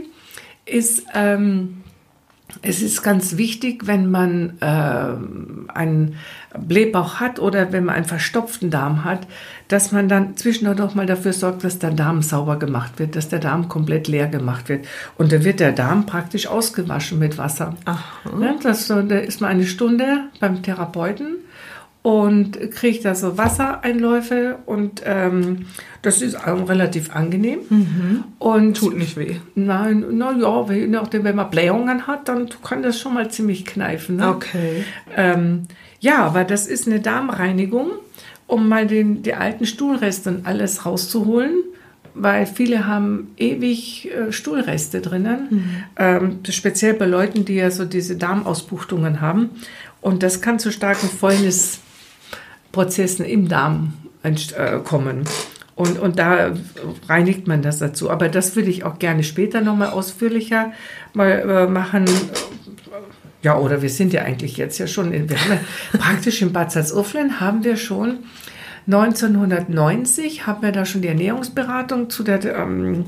[0.66, 1.84] ist, ähm,
[2.62, 6.16] es ist ganz wichtig, wenn man äh, einen
[6.58, 9.28] Blähbauch hat oder wenn man einen verstopften Darm hat,
[9.68, 13.30] dass man dann zwischendurch noch mal dafür sorgt, dass der Darm sauber gemacht wird, dass
[13.30, 14.86] der Darm komplett leer gemacht wird.
[15.18, 17.76] Und da wird der Darm praktisch ausgewaschen mit Wasser.
[17.86, 21.38] Ja, das, da ist man eine Stunde beim Therapeuten
[22.04, 25.68] und kriegt da so Wassereinläufe und ähm,
[26.02, 27.60] das ist auch relativ angenehm.
[28.40, 29.36] Und Tut nicht weh.
[29.54, 33.66] Nein, na ja, je nachdem, wenn man Blähungen hat, dann kann das schon mal ziemlich
[33.66, 34.16] kneifen.
[34.16, 34.30] Ne?
[34.30, 34.84] Okay.
[35.16, 35.64] Ähm,
[36.00, 37.92] ja, aber das ist eine Darmreinigung,
[38.48, 41.52] um mal den, die alten Stuhlreste und alles rauszuholen,
[42.16, 47.86] weil viele haben ewig äh, Stuhlreste drinnen, ähm, das speziell bei Leuten, die ja so
[47.86, 49.52] diese Darmausbuchtungen haben.
[50.02, 51.08] Und das kann zu starken
[52.72, 55.24] Fäulnisprozessen im Darm äh, kommen.
[55.76, 56.54] Und, und da
[57.08, 58.10] reinigt man das dazu.
[58.10, 60.74] Aber das würde ich auch gerne später nochmal ausführlicher
[61.14, 62.06] mal äh, machen.
[63.42, 65.60] Ja, oder wir sind ja eigentlich jetzt ja schon, in, wir haben ja
[66.00, 68.20] praktisch in Bad Salzuflen haben wir schon
[68.88, 73.06] 1990 haben wir da schon die Ernährungsberatung zu der ähm,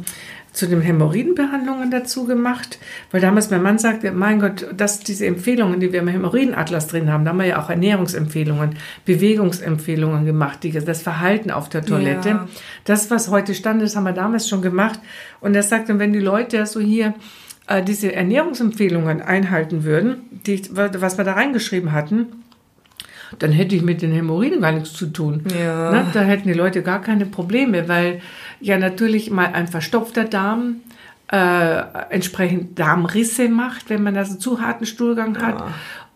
[0.53, 2.77] zu den Hämorrhoidenbehandlungen dazu gemacht,
[3.11, 7.11] weil damals mein Mann sagte, mein Gott, dass diese Empfehlungen, die wir im Hämorrhoidenatlas drin
[7.11, 12.29] haben, da haben wir ja auch Ernährungsempfehlungen, Bewegungsempfehlungen gemacht, die, das Verhalten auf der Toilette.
[12.29, 12.47] Ja.
[12.85, 14.99] Das, was heute Stand ist, haben wir damals schon gemacht.
[15.41, 17.15] Und er sagte, wenn die Leute so hier
[17.67, 22.27] äh, diese Ernährungsempfehlungen einhalten würden, die, was wir da reingeschrieben hatten,
[23.39, 25.43] dann hätte ich mit den Hämorrhoiden gar nichts zu tun.
[25.57, 25.91] Ja.
[25.91, 26.05] Ne?
[26.13, 28.21] Da hätten die Leute gar keine Probleme, weil
[28.63, 30.78] ja natürlich mal ein verstopfter Darm
[31.32, 35.60] äh, entsprechend Darmrisse macht, wenn man also zu harten Stuhlgang hat.
[35.60, 35.67] Ja.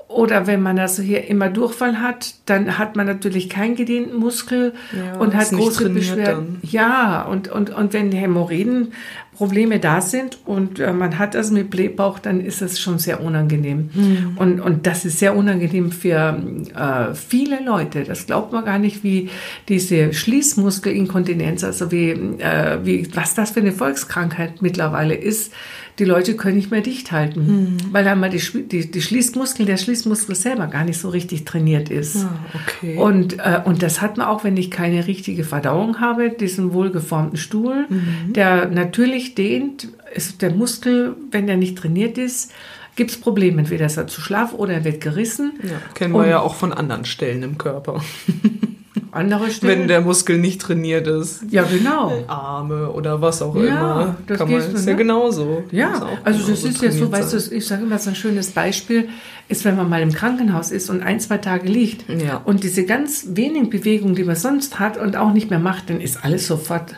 [0.08, 4.74] Oder wenn man also hier immer Durchfall hat, dann hat man natürlich keinen gedehnten Muskel
[4.96, 6.60] Ja, und hat große Beschwerden.
[6.62, 6.70] dann.
[6.70, 8.94] Ja, und, und, und wenn Hämorrhoiden
[9.38, 13.22] Probleme da sind und äh, man hat das mit Blähbauch, dann ist es schon sehr
[13.22, 13.90] unangenehm.
[13.94, 14.38] Hm.
[14.38, 16.42] Und, und das ist sehr unangenehm für
[16.74, 18.04] äh, viele Leute.
[18.04, 19.30] Das glaubt man gar nicht, wie
[19.70, 25.54] diese Schließmuskelinkontinenz, also wie, äh, wie, was das für eine Volkskrankheit mittlerweile ist.
[26.00, 27.78] Die Leute können nicht mehr dicht halten, Hm.
[27.94, 32.18] weil einmal die, die, die Schließmuskel, der Schließmuskel selber gar nicht so richtig trainiert ist.
[32.18, 32.98] Ah, okay.
[32.98, 37.38] Und, äh, und das hat man auch, wenn ich keine richtige Verdauung habe, diesen wohlgeformten
[37.38, 38.34] Stuhl, Mhm.
[38.34, 42.52] der natürlich dehnt, ist der Muskel, wenn der nicht trainiert ist,
[42.96, 43.60] gibt es Probleme.
[43.60, 45.54] Entweder ist er zu schlaff oder er wird gerissen.
[45.64, 48.02] ja, kennen Und- wir ja auch von anderen Stellen im Körper.
[49.12, 49.82] Andere Stellen.
[49.82, 51.42] Wenn der Muskel nicht trainiert ist.
[51.50, 52.24] ja, genau.
[52.28, 54.16] Arme oder was auch Ja, immer.
[54.28, 54.98] das Kann man, du, ist ja ne?
[54.98, 55.46] genauso.
[55.46, 57.58] Muss Ja, auch also das genauso ist ja so, trainiert weißt du, sein.
[57.58, 59.10] ich sage immer, so ein schönes Beispiel
[59.50, 62.38] ist, wenn man mal im Krankenhaus ist und ein, zwei Tage liegt Ja.
[62.46, 66.02] und diese ganz wenigen Bewegungen, die man sonst hat und auch nicht mehr macht, dann
[66.02, 66.96] ist alles sofort,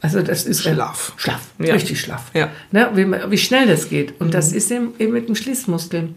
[0.00, 1.12] also das ist Schlaff.
[1.16, 1.74] Schlaff, Ja.
[1.74, 2.30] richtig schlaff.
[2.34, 2.48] Ja.
[2.72, 4.20] Ne, wie, wie schnell das geht.
[4.20, 4.30] Und Mhm.
[4.32, 6.10] das ist eben, eben mit dem Schließmuskel.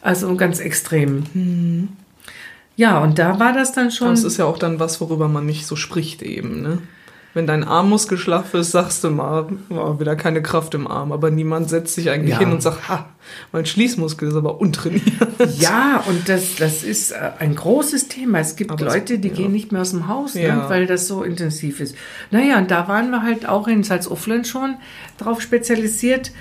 [0.00, 1.22] Also ganz extrem.
[1.32, 1.88] Mhm.
[2.76, 4.08] Ja, und da war das dann schon.
[4.10, 6.78] Das ist ja auch dann was, worüber man nicht so spricht eben, ne?
[7.34, 11.12] Wenn dein Armmuskel schlaff ist, sagst du mal, war wieder keine Kraft im Arm.
[11.12, 12.38] Aber niemand setzt sich eigentlich Ja.
[12.40, 13.06] hin und sagt, ha,
[13.52, 15.02] mein Schließmuskel ist aber untrainiert.
[15.58, 18.40] Ja, und das, das ist äh, ein großes Thema.
[18.40, 19.34] Es gibt Aber Leute, die ja.
[19.34, 20.68] gehen nicht mehr aus dem Haus, ne, Ja.
[20.68, 21.96] weil das so intensiv ist.
[22.30, 24.74] Naja, und da waren wir halt auch in Salzuflen schon
[25.16, 26.32] drauf spezialisiert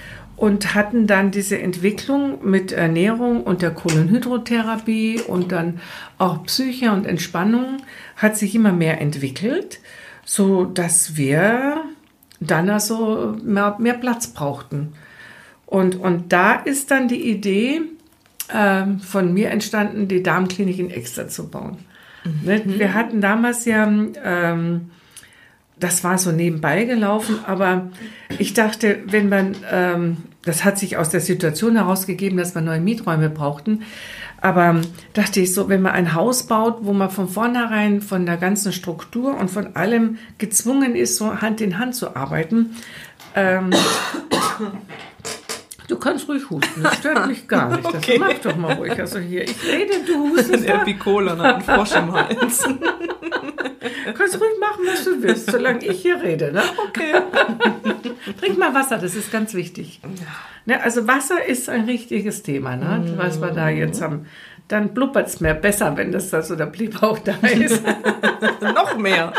[0.41, 5.79] und hatten dann diese Entwicklung mit Ernährung und der Kohlenhydrotherapie und dann
[6.17, 7.77] auch Psyche und Entspannung
[8.15, 9.81] hat sich immer mehr entwickelt,
[10.25, 11.83] so dass wir
[12.39, 14.93] dann also mehr, mehr Platz brauchten.
[15.67, 17.81] Und, und da ist dann die Idee
[18.51, 21.77] ähm, von mir entstanden, die Darmklinik in Exeter zu bauen.
[22.43, 22.63] Ne?
[22.65, 23.87] Wir hatten damals ja,
[24.23, 24.89] ähm,
[25.79, 27.91] das war so nebenbei gelaufen, aber
[28.39, 32.79] ich dachte, wenn man, ähm, das hat sich aus der Situation herausgegeben, dass wir neue
[32.81, 33.83] Mieträume brauchten,
[34.41, 34.81] aber
[35.13, 38.73] dachte ich so, wenn man ein Haus baut, wo man von vornherein von der ganzen
[38.73, 42.75] Struktur und von allem gezwungen ist, so Hand in Hand zu arbeiten,
[43.35, 43.69] ähm,
[45.87, 47.83] Du kannst ruhig husten, das stört mich gar nicht.
[47.83, 48.17] Das Okay.
[48.17, 48.97] mach doch mal ruhig.
[48.97, 50.65] Also hier, ich rede, du hustest.
[50.65, 52.63] Der Picola hat einen Frosch im Hals.
[54.17, 56.51] Kannst ruhig machen, was du willst, solange ich hier rede.
[56.51, 56.61] Ne?
[56.87, 57.13] Okay.
[58.39, 60.01] Trink mal Wasser, das ist ganz wichtig.
[60.65, 63.13] Ne, also Wasser ist ein richtiges Thema, ne?
[63.17, 64.27] was wir da jetzt haben.
[64.67, 67.83] Dann blubbert es mehr besser, wenn das da so der Blähbauch da ist.
[68.61, 69.33] Noch mehr.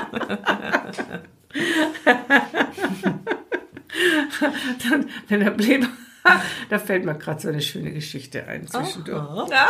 [4.89, 5.89] dann, wenn der Blähbauch...
[6.71, 9.51] da fällt mir gerade so eine schöne Geschichte ein zwischendurch.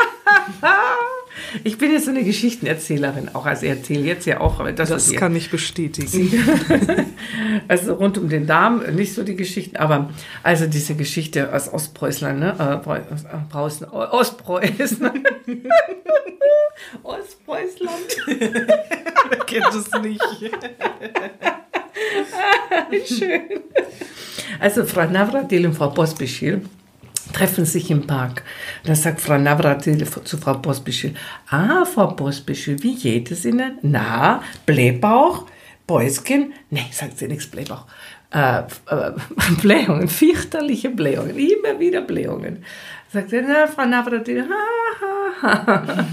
[1.65, 3.47] Ich bin jetzt so eine Geschichtenerzählerin auch.
[3.47, 6.31] Also ich erzähle jetzt ja auch das, Das kann ich bestätigen.
[7.69, 10.11] Also rund um den Darm, nicht so die Geschichten, aber
[10.43, 12.55] also diese Geschichte aus Ostpreußland, ne?
[12.59, 15.11] Äh, aus- äh, Ostpreußen.
[17.03, 18.17] Ostpreußland.
[19.47, 20.21] kennt es nicht.
[23.07, 23.43] Schön.
[24.61, 26.63] Also Frau Navratil und Frau Pospischil
[27.33, 28.43] treffen sich im Park.
[28.85, 31.15] Da sagt Frau Navratil zu Frau Pospischil,
[31.49, 33.79] ah, Frau Pospischil, wie geht es Ihnen?
[33.83, 35.47] Na, Blähbauch,
[35.87, 36.53] Bäuschen?
[36.71, 37.87] Nee, sagt sie nichts, Blähbauch.
[38.33, 39.13] Äh, äh,
[39.61, 42.65] Blähungen, fürchterliche Blähungen, immer wieder Blähungen.
[43.13, 46.07] Sagt sie, na, Frau Navratil, ha, ha, ha.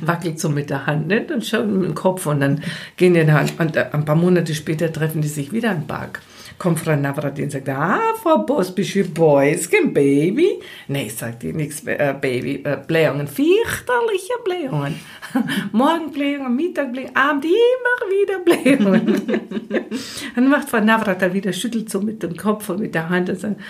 [0.00, 1.30] Wackelt so mit der Hand nicht?
[1.30, 2.62] und schaut mit dem Kopf und dann
[2.96, 6.22] gehen die da und äh, ein paar Monate später treffen die sich wieder im Park.
[6.58, 10.60] Kommt Frau Navratil und sagt, ah, Frau Bosbische Boyskin, Baby.
[10.88, 15.00] Nee, sagt die, nichts, äh, Baby, äh, Blähungen, fürchterliche Blähungen.
[15.72, 19.44] Morgenblähungen, Mittagblähungen, Abend immer wieder Blähungen.
[20.34, 23.40] dann macht Frau Navratil wieder, schüttelt so mit dem Kopf und mit der Hand und
[23.40, 23.60] sagt,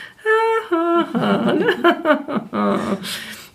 [0.71, 1.59] ha, ha,
[2.53, 2.99] ha.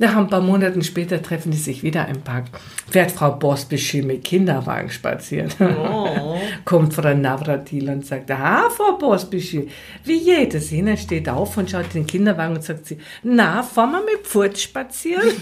[0.02, 2.46] Nach ein paar Monaten später treffen die sich wieder im Park.
[2.90, 5.52] Fährt Frau Bosbischi mit Kinderwagen spazieren.
[6.66, 9.68] Kommt Frau Navratil und sagt, ah, Frau Bosbischi,
[10.06, 10.96] wie geht es Ihnen?
[10.96, 14.58] Steht auf und schaut in den Kinderwagen und sagt sie, na, fahren wir mit Pfurt
[14.58, 15.28] spazieren?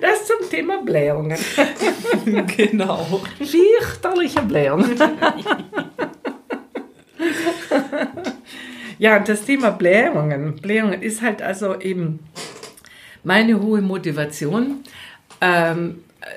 [0.00, 1.38] das zum Thema Blähungen.
[2.56, 3.20] genau.
[3.38, 4.94] Fürchterliche Blähungen.
[8.98, 10.56] ja, und das Thema Blähungen.
[10.56, 12.20] Blähungen ist halt also eben
[13.24, 14.76] meine hohe Motivation,
[15.40, 15.96] ähm,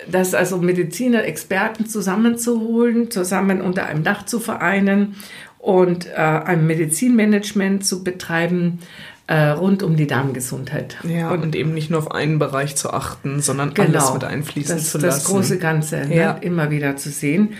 [0.09, 5.15] das also Mediziner, Experten zusammenzuholen, zusammen unter einem Dach zu vereinen
[5.59, 8.79] und äh, ein Medizinmanagement zu betreiben
[9.27, 10.97] äh, rund um die Darmgesundheit.
[11.03, 14.91] Ja, und, eben nicht nur auf einen Bereich zu achten, sondern alles mit einfließen das,
[14.91, 15.33] zu das lassen.
[15.33, 16.31] große Ganze ne, Ja.
[16.33, 17.53] immer wieder zu sehen.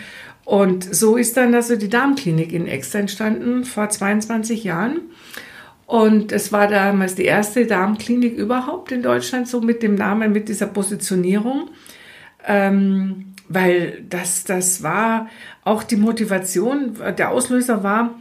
[0.46, 5.00] Und so ist dann also die Darmklinik in Exter entstanden vor 22 Jahren.
[5.86, 10.50] Und es war damals die erste Darmklinik überhaupt in Deutschland, so mit dem Namen, mit
[10.50, 11.70] dieser Positionierung.
[12.46, 15.28] Ähm, weil das, das war
[15.64, 18.16] auch die Motivation, der Auslöser war,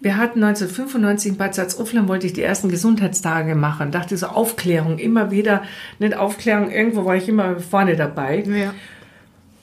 [0.00, 3.92] wir hatten 1995 in Bad Salzuflen, wollte ich die ersten Gesundheitstage machen.
[3.92, 5.62] Dachte so Aufklärung, immer wieder,
[5.98, 8.44] nicht Aufklärung, irgendwo war ich immer vorne dabei.
[8.44, 8.74] Ja.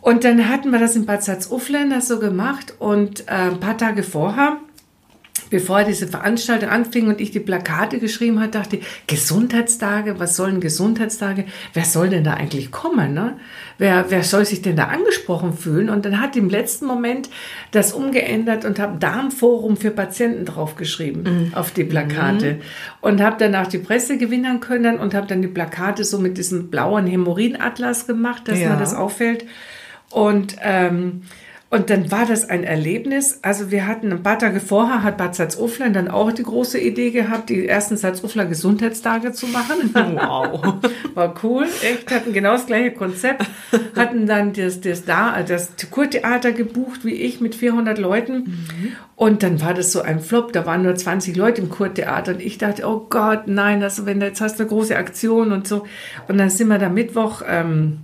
[0.03, 3.77] Und dann hatten wir das in Bad Salzuflen das so gemacht und äh, ein paar
[3.77, 4.57] Tage vorher,
[5.49, 10.59] bevor diese Veranstaltung anfing und ich die Plakate geschrieben hat, dachte ich, Gesundheitstage, was sollen
[10.59, 11.45] Gesundheitstage?
[11.73, 13.13] Wer soll denn da eigentlich kommen?
[13.13, 13.37] Ne?
[13.77, 15.89] Wer, wer soll sich denn da angesprochen fühlen?
[15.89, 17.29] Und dann hat im letzten Moment
[17.71, 22.59] das umgeändert und habe Darmforum für Patienten draufgeschrieben auf die Plakate
[22.99, 26.37] und habe dann auch die Presse gewinnen können und habe dann die Plakate so mit
[26.37, 28.71] diesem blauen Hämorrhoidenatlas gemacht, dass Ja.
[28.71, 29.45] mir das auffällt.
[30.13, 31.23] Und, ähm,
[31.71, 33.39] und dann war das ein Erlebnis.
[33.41, 37.09] Also wir hatten ein paar Tage vorher, hat Bad Salzuflen dann auch die große Idee
[37.09, 39.89] gehabt, die ersten Salzufler Gesundheitstage zu machen.
[39.93, 40.75] Wow.
[41.15, 43.43] War cool, echt, hatten genau das gleiche Konzept,
[43.95, 48.67] hatten dann das, das, da, das Kurtheater gebucht, wie ich, mit 400 Leuten.
[49.15, 52.41] Und dann war das so ein Flop, da waren nur 20 Leute im Kurtheater und
[52.41, 55.85] ich dachte, oh Gott, nein, also wenn jetzt hast du eine große Aktion und so.
[56.27, 57.99] Und dann sind wir da Mittwoch, ähm,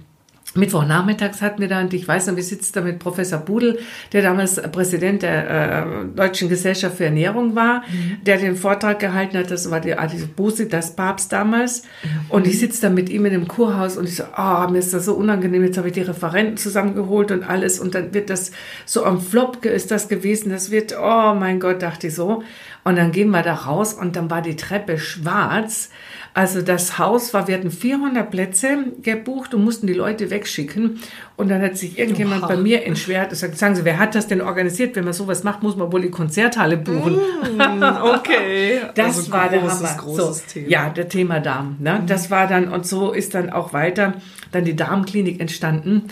[0.56, 3.80] Mittwochnachmittags hatten wir da, und ich weiß noch, wir sitzen da mit Professor Budel,
[4.14, 5.86] der damals Präsident der äh,
[6.16, 7.84] Deutschen Gesellschaft für Ernährung war,
[8.26, 11.84] der den Vortrag gehalten hat, das war die Adi Buse, das Papst damals.
[12.30, 14.94] Und ich sitze da mit ihm in dem Kurhaus und ich so, ah, mir ist
[14.94, 18.52] das so unangenehm, jetzt habe ich die Referenten zusammengeholt und alles und dann wird das
[18.86, 22.44] so am Flop ist das gewesen, das wird, oh mein Gott, dachte ich so.
[22.84, 25.90] Und dann gehen wir da raus und dann war die Treppe schwarz.
[26.34, 31.00] Also das Haus war, wir hatten 400 Plätze gebucht und mussten die Leute wegschicken.
[31.36, 32.50] Und dann hat sich irgendjemand Oha.
[32.50, 34.96] bei mir entschwert und gesagt, sagen Sie, wer hat das denn organisiert?
[34.96, 37.18] Wenn man sowas macht, muss man wohl die Konzerthalle buchen.
[37.60, 38.80] Okay.
[38.96, 40.02] Das Also war der großes, Hammer.
[40.02, 40.70] großes so, Thema.
[40.70, 41.78] Ja, der Thema Darm.
[41.80, 42.04] Ne?
[42.06, 44.14] Das war dann, und so ist dann auch weiter
[44.52, 46.04] dann die Darmklinik entstanden,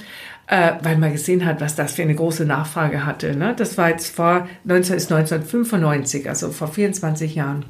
[0.48, 3.36] äh, weil man gesehen hat, was das für eine große Nachfrage hatte.
[3.36, 3.54] Ne?
[3.56, 7.66] Das war jetzt vor 19, ist 1995, also vor 24 Jahren.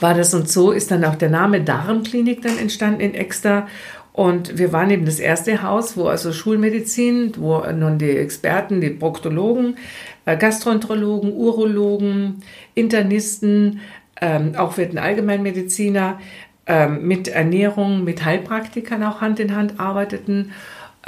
[0.00, 3.66] War das und so ist dann auch der Name Darmklinik dann entstanden in Exter.
[4.12, 8.90] Und wir waren eben das erste Haus, wo also Schulmedizin, wo nun die Experten, die
[8.90, 9.76] Proktologen,
[10.24, 12.42] äh, Gastroenterologen, Urologen,
[12.74, 13.80] Internisten,
[14.20, 16.18] ähm, auch wir hatten Allgemeinmediziner
[16.66, 20.52] ähm, mit Ernährung, mit Heilpraktikern auch Hand in Hand arbeiteten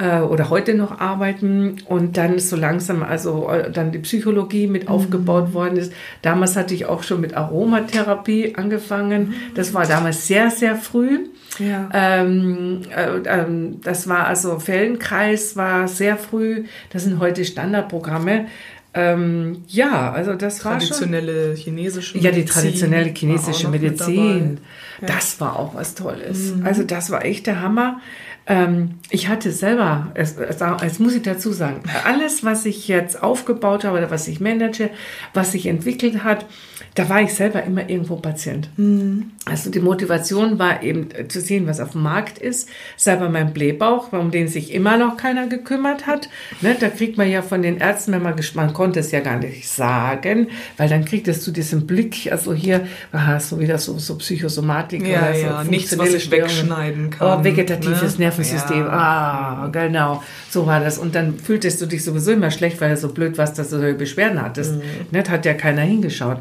[0.00, 4.84] äh, oder heute noch arbeiten und dann so langsam also äh, dann die Psychologie mit
[4.84, 4.88] mhm.
[4.88, 5.92] aufgebaut worden ist.
[6.22, 9.34] Damals hatte ich auch schon mit Aromatherapie angefangen.
[9.54, 11.26] Das war damals sehr, sehr früh.
[11.58, 11.90] Ja.
[11.92, 16.64] Ähm, äh, ähm, das war also Fellenkreis war sehr früh.
[16.90, 18.46] Das sind heute Standardprogramme.
[18.92, 22.34] Ähm, ja, also das war traditionelle chinesische Medizin.
[22.34, 24.58] Ja, die traditionelle chinesische Medizin.
[25.00, 25.08] Ja.
[25.08, 26.54] Das war auch was Tolles.
[26.54, 26.66] Mhm.
[26.66, 28.00] Also das war echt der Hammer.
[28.46, 33.84] Ähm, ich hatte selber, es, es, muss ich dazu sagen, alles, was ich jetzt aufgebaut
[33.84, 34.90] habe oder was ich manage,
[35.34, 36.46] was sich entwickelt hat,
[36.94, 38.68] da war ich selber immer irgendwo Patient.
[38.76, 39.30] Mhm.
[39.44, 42.68] Also die Motivation war eben zu sehen, was auf dem Markt ist.
[42.96, 46.28] Selber mein Blähbauch, um den sich immer noch keiner gekümmert hat.
[46.60, 49.38] Ne, da kriegt man ja von den Ärzten, wenn man man konnte es ja gar
[49.38, 53.98] nicht sagen, weil dann kriegt es zu diesem Blick, also hier hast du wieder so,
[53.98, 55.46] so Psychosomatik ja, oder so.
[55.46, 57.40] Ja, nichts, was ich wegschneiden kann.
[57.40, 58.24] Oh, vegetatives ne?
[58.30, 58.84] Nervensystem.
[58.86, 58.90] Ja.
[58.90, 60.22] Ah, genau.
[60.48, 60.98] So war das.
[60.98, 63.78] Und dann fühltest du dich sowieso immer schlecht, weil du so blöd warst, dass du
[63.78, 64.74] solche Beschwerden hattest.
[64.74, 64.82] Mhm.
[65.10, 66.38] Ne, hat ja keiner hingeschaut.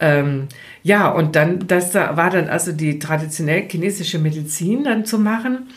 [0.00, 0.48] Ähm,
[0.82, 5.68] ja, und dann, das war dann also die traditionell chinesische Medizin dann zu machen.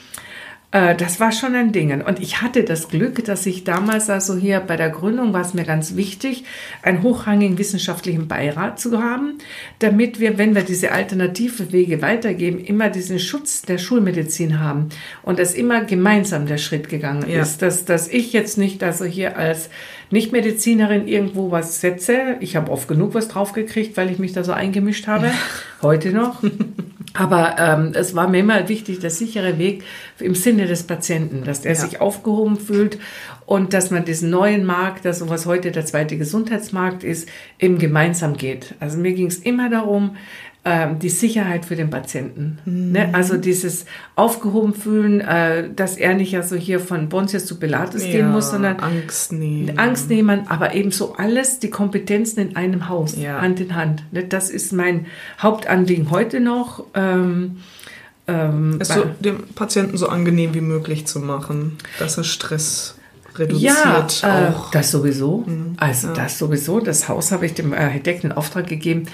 [0.72, 2.02] Äh, das war schon ein Ding.
[2.02, 5.54] Und ich hatte das Glück, dass ich damals also hier bei der Gründung war es
[5.54, 6.44] mir ganz wichtig,
[6.82, 9.38] einen hochrangigen wissenschaftlichen Beirat zu haben,
[9.80, 14.90] damit wir, wenn wir diese alternative Wege weitergeben, immer diesen Schutz der Schulmedizin haben
[15.24, 17.42] und dass immer gemeinsam der Schritt gegangen ja.
[17.42, 19.70] ist, dass, dass ich jetzt nicht also hier als
[20.10, 22.36] Nichtmedizinerin irgendwo was setze.
[22.40, 25.32] Ich habe oft genug was draufgekriegt, weil ich mich da so eingemischt habe.
[25.82, 26.44] Heute noch.
[27.18, 29.84] Aber ähm, es war mir immer wichtig, der sichere Weg
[30.20, 31.80] im Sinne des Patienten, dass er ja.
[31.80, 33.00] sich aufgehoben fühlt
[33.48, 37.28] und dass man diesen neuen Markt, das was heute der zweite Gesundheitsmarkt ist,
[37.58, 38.76] eben gemeinsam geht.
[38.80, 40.16] Also mir ging es immer darum,
[40.68, 42.58] ähm, die Sicherheit für den Patienten.
[42.66, 42.92] Mhm.
[42.92, 43.10] Ne?
[43.14, 48.04] Also dieses aufgehoben fühlen, äh, dass er nicht ja so hier von Pontius zu Pilatus
[48.04, 49.80] ja, gehen muss, sondern Angst nehmen.
[49.80, 53.40] Angst nehmen, aber eben so alles, die Kompetenzen in einem Haus, ja.
[53.40, 54.04] Hand in Hand.
[54.12, 54.26] Ne?
[54.26, 55.06] Das ist mein
[55.42, 56.84] Hauptanliegen heute noch.
[56.94, 57.58] Ähm,
[58.28, 62.97] ähm, es so dem Patienten so angenehm wie möglich zu machen, dass er Stress
[63.39, 64.71] reduziert ja, äh, auch.
[64.71, 65.43] Das sowieso.
[65.45, 65.73] Mhm.
[65.78, 66.13] Also ja.
[66.13, 66.80] das sowieso.
[66.80, 69.08] Das Haus habe ich dem Architekten in Auftrag gegeben,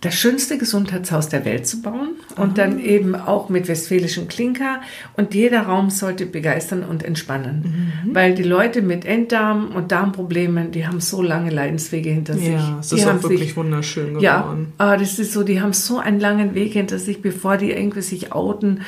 [0.00, 4.80] das schönste Gesundheitshaus der Welt zu bauen und dann eben auch mit westfälischen Klinker
[5.16, 8.14] und jeder Raum sollte begeistern und entspannen, mhm.
[8.14, 12.48] weil die Leute mit Enddarm und Darmproblemen, die haben so lange Leidenswege hinter sich.
[12.48, 14.22] Ja, es ist auch wirklich sich, wunderschön geworden.
[14.22, 17.70] Ja, ah, das ist so, die haben so einen langen Weg hinter sich, bevor die
[17.70, 18.80] irgendwie sich outen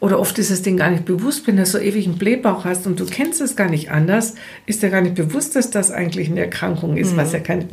[0.00, 2.86] oder oft ist es denen gar nicht bewusst, wenn du so ewig einen Blähbauch hast
[2.86, 4.34] und du kennst es gar nicht anders,
[4.66, 7.16] ist dir gar nicht bewusst, dass das eigentlich eine Erkrankung ist, mhm.
[7.16, 7.68] was ja keine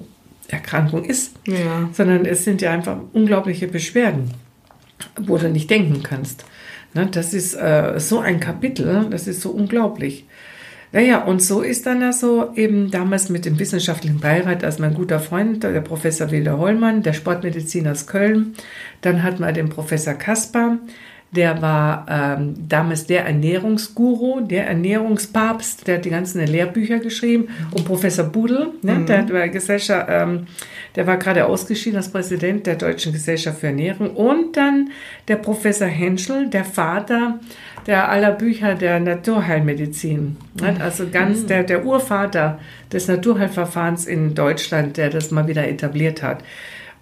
[0.47, 1.89] Erkrankung ist, ja.
[1.91, 4.31] sondern es sind ja einfach unglaubliche Beschwerden,
[5.19, 6.45] wo du nicht denken kannst.
[6.93, 10.25] Ne, das ist äh, so ein Kapitel, das ist so unglaublich.
[10.91, 15.19] Naja, und so ist dann also eben damals mit dem wissenschaftlichen Beirat, als mein guter
[15.19, 18.53] Freund, der Professor Wilder Hollmann, der Sportmediziner aus Köln,
[19.01, 20.77] dann hat man den Professor Kasper,
[21.35, 27.49] der war ähm, damals der Ernährungsguru, der Ernährungspapst, der hat die ganzen Lehrbücher geschrieben.
[27.71, 29.05] Und Professor Budel, ne, mhm.
[29.05, 30.47] der, war Gesellschaft, ähm,
[30.95, 34.11] der war gerade ausgeschieden als Präsident der Deutschen Gesellschaft für Ernährung.
[34.11, 34.91] Und dann
[35.27, 37.39] der Professor Henschel, der Vater
[37.87, 40.37] der aller Bücher der Naturheilmedizin.
[40.59, 40.77] Ne?
[40.79, 41.47] Also ganz mhm.
[41.47, 42.59] der, der Urvater
[42.91, 46.43] des Naturheilverfahrens in Deutschland, der das mal wieder etabliert hat.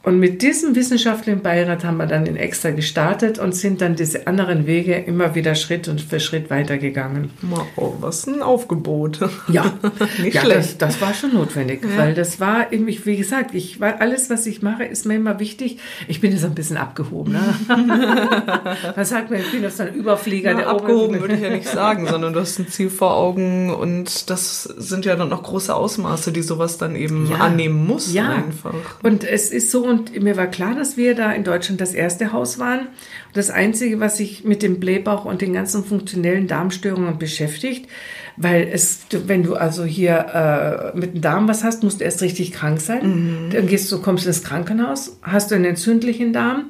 [0.03, 4.25] Und mit diesem wissenschaftlichen Beirat haben wir dann in Extra gestartet und sind dann diese
[4.25, 7.29] anderen Wege immer wieder Schritt und für Schritt weitergegangen.
[7.43, 9.19] Wow, was ein Aufgebot.
[9.47, 9.73] Ja,
[10.21, 10.81] nicht ja, schlecht.
[10.81, 11.97] Das, das, war schon notwendig, ja.
[11.97, 15.77] weil das war irgendwie, wie gesagt, ich alles, was ich mache, ist mir immer wichtig.
[16.07, 17.33] Ich bin jetzt ein bisschen abgehoben.
[17.33, 17.55] Ne?
[18.95, 20.51] was sagt man, ich bin jetzt ein Überflieger.
[20.51, 23.69] Ja, der abgehoben würde ich ja nicht sagen, sondern du hast ein Ziel vor Augen
[23.69, 27.37] und das sind ja dann noch große Ausmaße, die sowas dann eben ja.
[27.37, 28.11] annehmen muss.
[28.11, 28.73] Ja, einfach.
[29.03, 32.31] Und es ist so und mir war klar, dass wir da in Deutschland das erste
[32.31, 32.87] Haus waren.
[33.33, 37.89] Das Einzige, was sich mit dem Blähbauch und den ganzen funktionellen Darmstörungen beschäftigt,
[38.37, 42.21] weil es, wenn du also hier äh, mit dem Darm was hast, musst du erst
[42.21, 43.47] richtig krank sein.
[43.47, 43.49] Mhm.
[43.51, 46.65] Dann gehst du, kommst ins Krankenhaus, hast du einen entzündlichen Darm,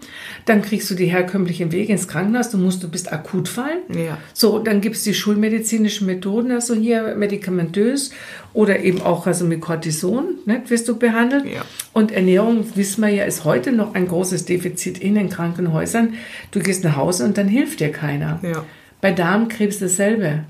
[0.46, 3.80] dann kriegst du die herkömmlichen Wege ins Krankenhaus, du musst, du bist akut fallen.
[3.90, 4.18] Ja.
[4.34, 8.12] So, dann gibt es die schulmedizinischen Methoden, also hier medikamentös
[8.54, 11.46] oder eben auch also mit Cortison, ne, wirst du behandelt.
[11.46, 11.62] Ja.
[11.94, 16.16] Und Ernährung, wissen wir ja, ist heute noch ein großes Defizit in den Krankenhäusern.
[16.52, 18.40] Du gehst nach Hause und dann hilft dir keiner.
[18.44, 18.66] Ja.
[19.00, 20.44] Bei Darmkrebs dasselbe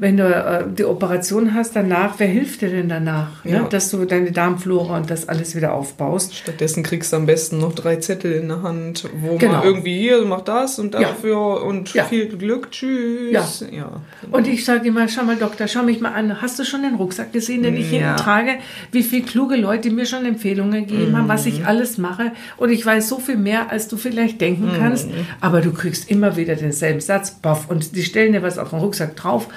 [0.00, 3.44] wenn du äh, die Operation hast danach, wer hilft dir denn danach?
[3.44, 3.50] Ne?
[3.52, 3.62] Ja.
[3.62, 3.68] Ne?
[3.68, 6.36] Dass du deine Darmflora und das alles wieder aufbaust.
[6.36, 9.54] Stattdessen kriegst du am besten noch drei Zettel in der Hand, wo Genau.
[9.54, 11.00] man irgendwie hier mach das und Ja.
[11.00, 12.04] dafür und Ja.
[12.04, 13.32] viel Glück, tschüss.
[13.32, 13.76] Ja.
[13.76, 14.00] ja.
[14.30, 16.40] Und ich sage immer, schau mal Doktor, schau mich mal an.
[16.40, 17.98] Hast du schon den Rucksack gesehen, den ich Ja.
[17.98, 18.50] hinten trage?
[18.92, 21.52] Wie viele kluge Leute mir schon Empfehlungen gegeben haben, was Mhm.
[21.52, 22.32] ich alles mache.
[22.56, 24.78] Und ich weiß so viel mehr, als du vielleicht denken Mhm.
[24.78, 25.08] kannst.
[25.40, 27.68] Aber du kriegst immer wieder denselben Satz, boff.
[27.68, 29.48] Und die stellen dir was auf den Rucksack drauf.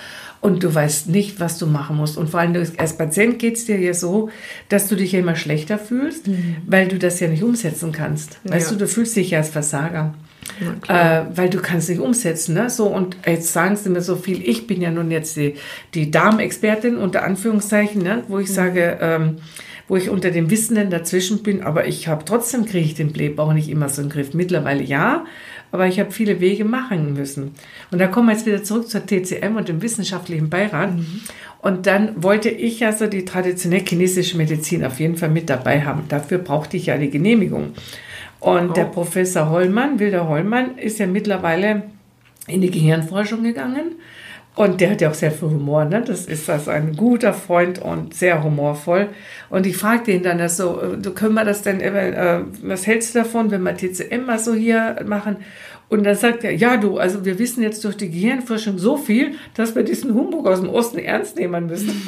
[0.41, 2.17] Und du weißt nicht, was du machen musst.
[2.17, 4.29] Und vor allem als Patient geht es dir ja so,
[4.69, 6.25] dass du dich ja immer schlechter fühlst,
[6.65, 8.39] weil du das ja nicht umsetzen kannst.
[8.43, 8.73] Weißt Mhm.
[8.73, 8.79] Ja.
[8.79, 10.15] du, du fühlst dich ja als Versager.
[10.81, 11.27] Klar.
[11.31, 12.69] Äh, weil du kannst nicht umsetzen, ne?
[12.71, 15.53] So, und jetzt sagen sie mir so viel, ich bin ja nun jetzt die,
[15.93, 18.23] die Darmexpertin, unter Anführungszeichen, ne?
[18.27, 18.53] Wo ich Mhm.
[18.53, 19.37] sage, ähm,
[19.87, 23.53] wo ich unter den Wissenden dazwischen bin, aber ich habe trotzdem kriege ich den Blähbauch
[23.53, 24.33] nicht immer so in den Griff.
[24.33, 25.25] Mittlerweile ja,
[25.71, 27.55] aber ich habe viele Wege machen müssen.
[27.91, 30.91] Und da kommen wir jetzt wieder zurück zur TCM und dem wissenschaftlichen Beirat.
[31.61, 35.83] Und dann wollte ich ja so die traditionelle chinesische Medizin auf jeden Fall mit dabei
[35.83, 36.03] haben.
[36.09, 37.73] Dafür brauchte ich ja die Genehmigung.
[38.39, 38.91] Und der Oh.
[38.91, 41.83] Professor Hollmann, Wilder Hollmann, ist ja mittlerweile
[42.47, 43.93] in die Gehirnforschung gegangen.
[44.53, 46.03] Und der hat ja auch sehr viel Humor, ne?
[46.05, 49.07] Das ist also ein guter Freund und sehr humorvoll.
[49.49, 53.15] Und ich fragte ihn dann so, äh, du können wir das denn, äh, was hältst
[53.15, 55.37] du davon, wenn wir TCM mal so hier machen?
[55.91, 59.33] Und dann sagt er, ja du, also wir wissen jetzt durch die Gehirnforschung so viel,
[59.55, 62.01] dass wir diesen Humbug aus dem Osten ernst nehmen müssen.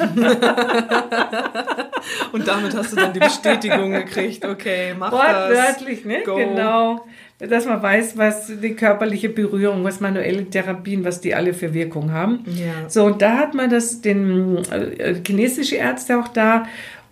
[2.32, 5.20] Und damit hast du dann die Bestätigung gekriegt, okay, mach das.
[5.20, 6.22] Wortwörtlich, ne?
[6.24, 6.36] Go.
[6.36, 7.04] Genau.
[7.38, 12.10] Dass man weiß, was die körperliche Berührung, was manuelle Therapien, was die alle für Wirkung
[12.10, 12.42] haben.
[12.46, 12.88] Ja.
[12.88, 16.64] So, und da hat man das, den äh, chinesische Ärzte auch da.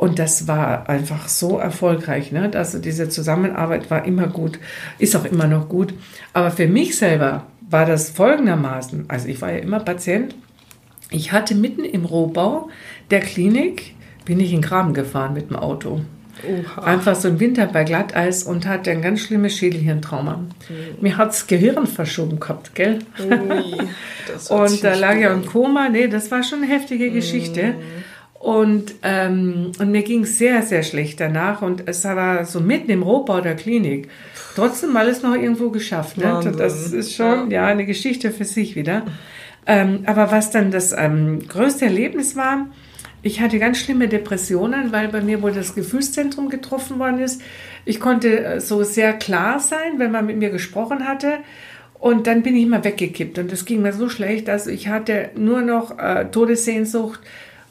[0.03, 2.33] Und das war einfach so erfolgreich.
[2.33, 2.51] Ne?
[2.57, 4.59] Also diese Zusammenarbeit war immer gut,
[4.99, 5.95] ist auch immer noch gut.
[6.33, 9.05] Aber für mich selber war das folgendermaßen.
[9.07, 10.35] Also ich war ja immer Patient.
[11.11, 12.69] Ich hatte mitten im Rohbau
[13.13, 13.95] der Klinik,
[14.25, 16.01] bin ich in den Graben gefahren mit dem Auto.
[16.49, 16.83] Oha.
[16.83, 20.39] Einfach so im Winter bei Glatteis und hatte ein ganz schlimmes Schädelhirntrauma.
[20.39, 20.47] Mhm.
[21.01, 22.99] Mir hat's Gehirn verschoben gehabt, gell?
[23.21, 23.79] Ui,
[24.27, 25.89] das Und da lag ja im Koma.
[25.89, 27.77] Nee, das war schon eine heftige Geschichte.
[28.43, 31.63] Und, ähm, und mir ging es sehr, sehr schlecht danach.
[31.63, 34.09] Und es war so mitten im Rohbau der Klinik.
[34.57, 36.19] Trotzdem alles noch irgendwo geschafft.
[36.19, 36.25] Ne?
[36.25, 36.57] Wahnsinn.
[36.57, 37.67] Das ist schon ja.
[37.67, 39.05] eine Geschichte für sich wieder.
[39.65, 42.67] Ähm, aber was dann das ähm, größte Erlebnis war,
[43.23, 47.43] ich hatte ganz schlimme Depressionen, weil bei mir wohl das Gefühlszentrum getroffen worden ist.
[47.85, 51.35] Ich konnte äh, so sehr klar sein, wenn man mit mir gesprochen hatte.
[52.01, 53.39] Und dann bin ich immer weggekippt.
[53.39, 54.49] Und das ging mir so schlecht.
[54.49, 57.21] Also ich hatte nur noch äh, Todessehnsucht,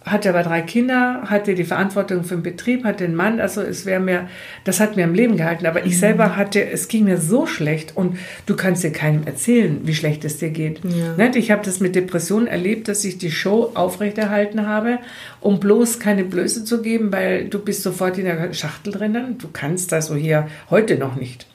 [0.03, 3.39] hatte aber drei Kinder, hatte die Verantwortung für den Betrieb, hatte einen Mann.
[3.39, 4.27] Also es wäre mir,
[4.63, 5.67] das hat mir am Leben gehalten.
[5.67, 7.95] Aber ich selber hatte, es ging mir so schlecht.
[7.95, 10.81] Und du kannst dir keinem erzählen, wie schlecht es dir geht.
[10.83, 11.31] Ja.
[11.35, 14.97] Ich habe das mit Depressionen erlebt, dass ich die Show aufrechterhalten habe,
[15.39, 19.37] um bloß keine Blöße zu geben, weil du bist sofort in der Schachtel drinnen.
[19.37, 21.45] Du kannst also hier heute noch nicht.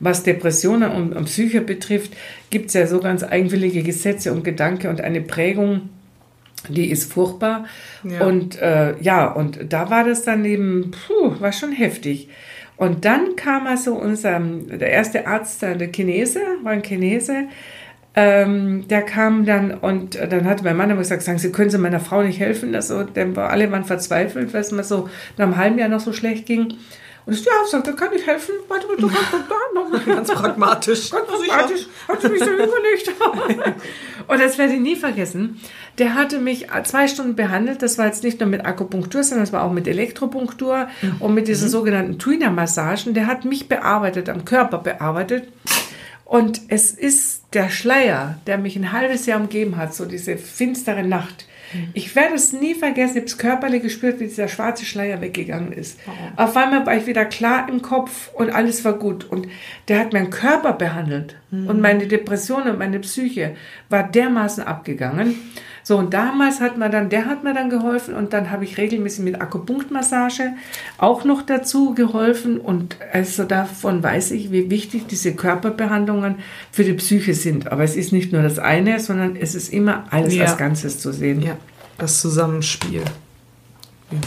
[0.00, 2.12] Was Depressionen und, und Psyche betrifft,
[2.50, 5.90] gibt es ja so ganz eigenwillige Gesetze und Gedanken und eine Prägung,
[6.68, 7.64] die ist furchtbar.
[8.02, 8.26] Ja.
[8.26, 12.28] Und äh, ja, und da war das dann eben, puh, war schon heftig.
[12.76, 17.48] Und dann kam also unser, der erste Arzt, der Chinese, war ein Chinese,
[18.16, 21.78] ähm, der kam dann und dann hatte mein Mann immer gesagt, sagen Sie, können Sie
[21.78, 22.74] meiner Frau nicht helfen?
[22.74, 26.00] Also, dann war alle waren verzweifelt, weil es mir so nach einem halben Jahr noch
[26.00, 26.74] so schlecht ging.
[27.26, 28.54] Und ich, ja, sagt, da kann ich helfen.
[28.68, 30.04] Warte mal, du kannst da noch.
[30.04, 31.10] Ganz pragmatisch.
[31.10, 33.12] Ganz pragmatisch, hat mich so überlegt.
[34.28, 35.60] Und das werde ich nie vergessen.
[35.98, 37.80] Der hatte mich zwei Stunden behandelt.
[37.80, 40.88] Das war jetzt nicht nur mit Akupunktur, sondern es war auch mit Elektropunktur
[41.20, 43.14] und mit diesen sogenannten Tuina-Massagen.
[43.14, 45.48] Der hat mich bearbeitet, am Körper bearbeitet.
[46.24, 51.04] Und es ist der Schleier, der mich ein halbes Jahr umgeben hat, so diese finstere
[51.04, 51.46] Nacht.
[51.92, 55.72] Ich werde es nie vergessen, ich habe es körperlich gespürt, wie dieser schwarze Schleier weggegangen
[55.72, 55.98] ist.
[56.36, 59.24] Auf einmal war ich wieder klar im Kopf und alles war gut.
[59.24, 59.48] Und
[59.88, 61.36] der hat meinen Körper behandelt.
[61.50, 63.54] Und meine Depression und meine Psyche
[63.88, 65.36] war dermaßen abgegangen.
[65.86, 68.78] So, und damals hat man dann, der hat mir dann geholfen und dann habe ich
[68.78, 70.54] regelmäßig mit Akupunktmassage
[70.96, 76.36] auch noch dazu geholfen und also davon weiß ich, wie wichtig diese Körperbehandlungen
[76.72, 77.70] für die Psyche sind.
[77.70, 80.44] Aber es ist nicht nur das eine, sondern es ist immer alles Ja.
[80.44, 81.42] als Ganzes zu sehen.
[81.42, 81.58] Ja,
[81.98, 83.02] das Zusammenspiel.
[84.10, 84.18] Ja,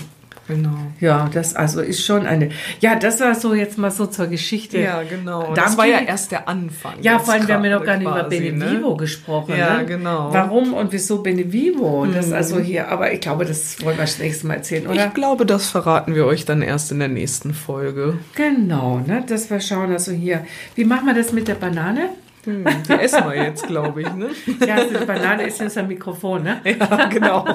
[0.48, 0.78] genau.
[1.00, 2.50] Ja, das also ist schon eine.
[2.80, 4.80] Ja, das war so jetzt mal so zur Geschichte.
[4.80, 5.54] Ja, genau.
[5.54, 6.94] Da das war ja erst der Anfang.
[7.02, 8.30] Ja, vor allem, wir haben ja noch gar nicht über ne?
[8.30, 9.56] Benevivo gesprochen.
[9.58, 9.86] Ja, ne?
[9.86, 10.30] genau.
[10.30, 10.34] Mhm.
[10.34, 12.06] Warum und wieso Benevivo?
[12.06, 15.08] Das also hier, aber ich glaube, das wollen wir das nächste Mal erzählen, oder?
[15.08, 18.20] Ich glaube, das verraten wir euch dann erst in der nächsten Folge.
[18.36, 19.24] genau, ne?
[19.28, 20.46] Dass wir schauen, also hier.
[20.76, 22.10] Wie machen wir das mit der Banane?
[22.46, 24.30] Hm, die essen wir jetzt, glaube ich, ne?
[24.66, 26.62] Ja, also die Banane ist unser Mikrofon, ne?
[26.64, 27.46] Ja, genau.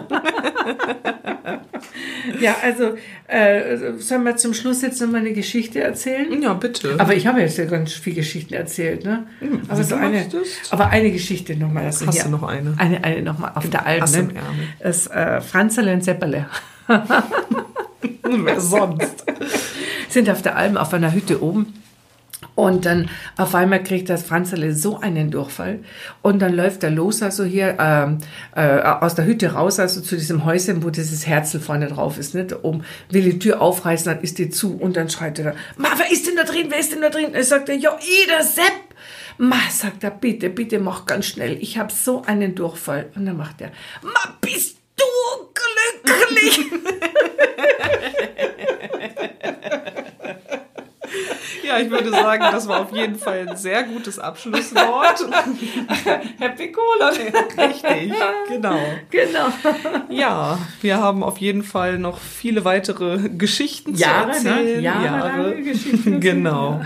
[2.41, 2.95] Ja, also
[3.27, 6.43] äh, sollen wir zum Schluss jetzt nochmal eine Geschichte erzählen?
[6.43, 6.95] Ja, bitte.
[6.99, 9.27] Aber ich habe jetzt ja ganz viele Geschichten erzählt, ne?
[9.69, 10.27] Aber wie so eine,
[10.71, 11.87] aber eine Geschichte nochmal.
[11.87, 12.75] Also Hast du noch eine?
[12.77, 14.41] Eine, eine nochmal auf der du Ne?
[14.81, 16.47] Das äh, Franzerle und Sepperle
[18.23, 19.25] Wer sonst?
[20.09, 21.75] sind auf der Alm auf einer Hütte oben.
[22.55, 25.81] Und dann auf einmal kriegt das Franzerle so einen Durchfall.
[26.21, 28.19] Und dann läuft er los, also hier ähm,
[28.55, 32.35] äh, aus der Hütte raus, also zu diesem Häuschen, wo dieses Herzl vorne drauf ist,
[32.35, 32.55] nicht?
[32.63, 34.77] Oben will die Tür aufreißen, dann ist die zu.
[34.77, 36.67] Und dann schreit er, Ma, wer ist denn da drin?
[36.69, 37.35] Wer ist denn da drin?
[37.35, 38.65] Er sagt, ja, ich, der Sepp.
[39.39, 41.57] Ma, sagt er, bitte, bitte mach ganz schnell.
[41.61, 43.11] Ich habe so einen Durchfall.
[43.15, 43.73] Und dann macht er,
[44.03, 45.05] Ma, bist du
[46.05, 46.71] glücklich?
[51.73, 55.27] Ja, ich würde sagen, das war auf jeden Fall ein sehr gutes Abschlusswort.
[56.39, 57.09] Happy Cola.
[57.09, 58.13] Richtig,
[58.49, 58.79] genau.
[59.11, 59.47] Genau.
[60.11, 64.51] Ja, wir haben auf jeden Fall noch viele weitere Geschichten Jahre, zu ne?
[64.51, 64.83] erzählen.
[64.83, 66.21] Jahrelange Geschichten.
[66.21, 66.83] genau.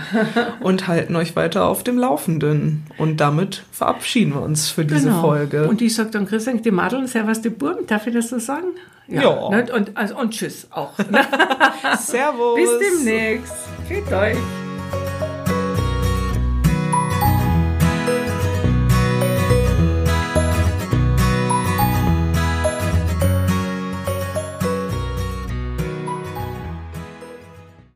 [0.61, 2.85] Und halten euch weiter auf dem Laufenden.
[2.97, 5.57] Und damit verabschieden wir uns für diese Folge.
[5.57, 5.69] Genau.
[5.69, 8.67] Und ich sage dann, Christian, die Madeln, servus die Burgen, darf ich das so sagen?
[9.07, 9.49] Ja.
[9.49, 9.65] ne?
[9.73, 10.97] Und, also, und tschüss auch.
[10.97, 11.25] ne?
[11.99, 12.55] Servus.
[12.59, 13.53] Bis demnächst.
[13.87, 14.37] Fit euch.